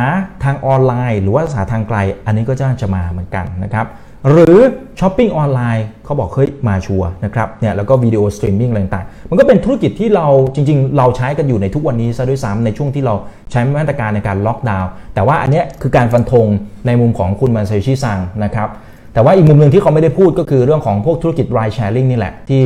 [0.45, 3.86] ทางออนไลน์ หรือว่ารักษาทางไกล อันนี้ก็น่าจะมาเหมือนกันนะครับ
[4.30, 4.56] หรือ
[5.00, 13.14] ช้อปปิ้งออนไลน์เขาบอกเฮ้ยมาชัวร์นะครับเนี่ยแล้วก็วิดีโอสตรีมมิ่งอะไรต่างๆ มันก็เป็นธุรกิจที่เราจริง ๆ เราใช้กันอยู่ในทุกวันนี้ซะด้วยซ้ำในช่วงที่เรา
[13.50, 16.46] ใช้มาตรการในการล็อกดาวน์แต่ว่าอันนี้คือการฟันธง
[16.86, 18.68] ในมุมของคุณมาซาโยชิซังนะครับ
[19.14, 22.62] แต่ว่าอีกมุมหนึ่งที่เขาไม่ได้พูดก็คือเรื่องของพวกธุรกิจ ride sharing นี่แหละที่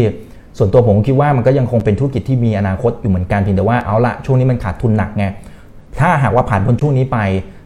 [0.59, 5.24] ส่วนตัวผมคิดว่ามันก็ยังคงเป็นธุรกิจที่มีอนาคตอยู่เหมือนกันเพียงแต่ว่าเอาละช่วงนี้มันขาดทุนหนักไง
[6.00, 7.18] ถ้าหากว่าผ่านพ้นช่วงนี้ไป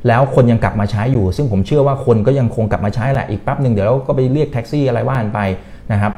[0.06, 5.40] แล้วคนยังกลับมาใช้อยู่ ซึ่งผมเชื่อว่าคนก็ยังคงกลับมาใช้แหละอีกแป๊บหนึ่งเดี๋ยวเราก็ไปเรียกแท็กซี่อะไรว่านไป
[5.92, 6.12] นะครับ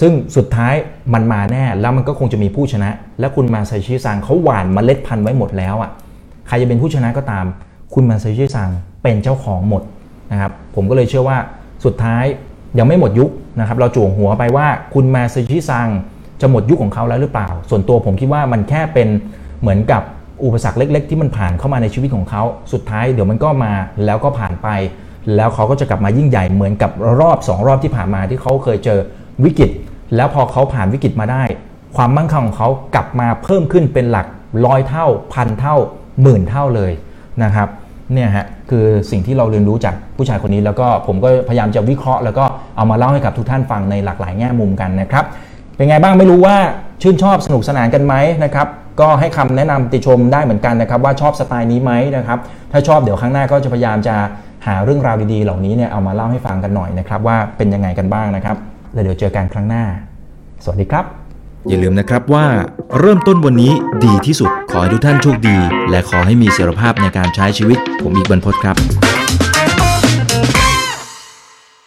[0.00, 0.74] ซึ่งสุดท้าย
[1.14, 5.90] มันมาแน่แล้วมันก็คงจะมีผู้ชนะ และคุณมาไซชิซังเขาหว่านมเมล็ดพันธุ์ไว้หมดแล้วอะ
[6.48, 7.46] ใครจะเป็นผู้ชนะก็ตาม
[7.94, 8.70] คุณมาไซชิซัง
[9.02, 9.82] เป็นเจ้าของหมด
[10.32, 11.38] นะครับผมก็เลยเชื่อว่า
[11.84, 12.24] สุดท้าย
[12.78, 13.30] ยังไม่หมดยุค
[13.60, 15.88] นะครับเราจ่วงหัวไปว่าคุณมาซชิซัง
[16.40, 19.08] จะหมดยุคของเขาแล้วหรือเปล่า ส่วนตัวผมคิดว่ามันแค่เป็น
[19.60, 20.02] เหมือนกับ
[20.44, 23.72] อุปสรรคเล็ก ๆ ที่มันผ่านเข้ามาในชีวิตของเขาสุดท้ายเดี๋ยวมันก็มา
[24.04, 24.68] แล้วก็ผ่านไป
[25.36, 28.98] แล้วเขาก็จะกลับมายิ่งใหญ่เหมือนกับรอบ2รอบที่ผ่านมาที่เขาเคยเจอ
[29.44, 29.70] วิกฤต
[30.16, 31.42] แล้วพอเขาผ่านวิกฤตมาได้
[31.96, 34.26] ความมั่งคั่งของเขากลับมาเพิ่มขึ้นเป็นหลัก
[34.66, 35.76] ร้อยเท่าพันเท่า
[36.22, 36.92] หมื่นเท่าเลย
[37.42, 37.68] นะครับ
[38.12, 42.44] เนี่ยฮะคือสิ่งที่เราเรียนรู้จากผู้ชายคนนี้แล้วก็ผมก็พยายามจะวิเคราะห์แล้วก็
[42.76, 45.24] เอามาเล่าให้กับทุกท่านฟังในหลากหลายแง่มุมกันนะครับ
[45.76, 46.56] เป็นไงบ้างไม่รู้ว่า
[47.02, 48.14] ชื่นชอบสนุกสนานกันไหม
[48.44, 48.66] นะครับ
[49.00, 52.38] ก็ให้คำแนะนำติชมได้เหมือนกันนะครับ ว่าชอบสไตล์นี้ไหมนะครับ
[52.72, 54.14] ถ้าชอบเดี๋ยวครั้งหน้าก็จะพยายามจะ
[54.66, 58.56] หาเรื่องราวดีๆ เหล่านี้เนี่ยเอามาเล่าให้ฟังกันหน่อยนะครับ ว่าเป็นยังไงกันบ้างนะครับ
[58.92, 59.84] แล้วเดี๋ยวเจอกันครั้งหน้า
[60.64, 61.04] สวัสดีครับ
[61.68, 62.46] อย่าลืมนะครับว่า
[63.00, 63.72] เริ่มต้นวันนี้
[64.04, 65.56] ดีที่สุด ขอให้ทุกท่านโชคดี
[65.90, 68.76] และขอให้มีเสรีภาพในการใช้ชีวิต ผมอีกบรรพตครับ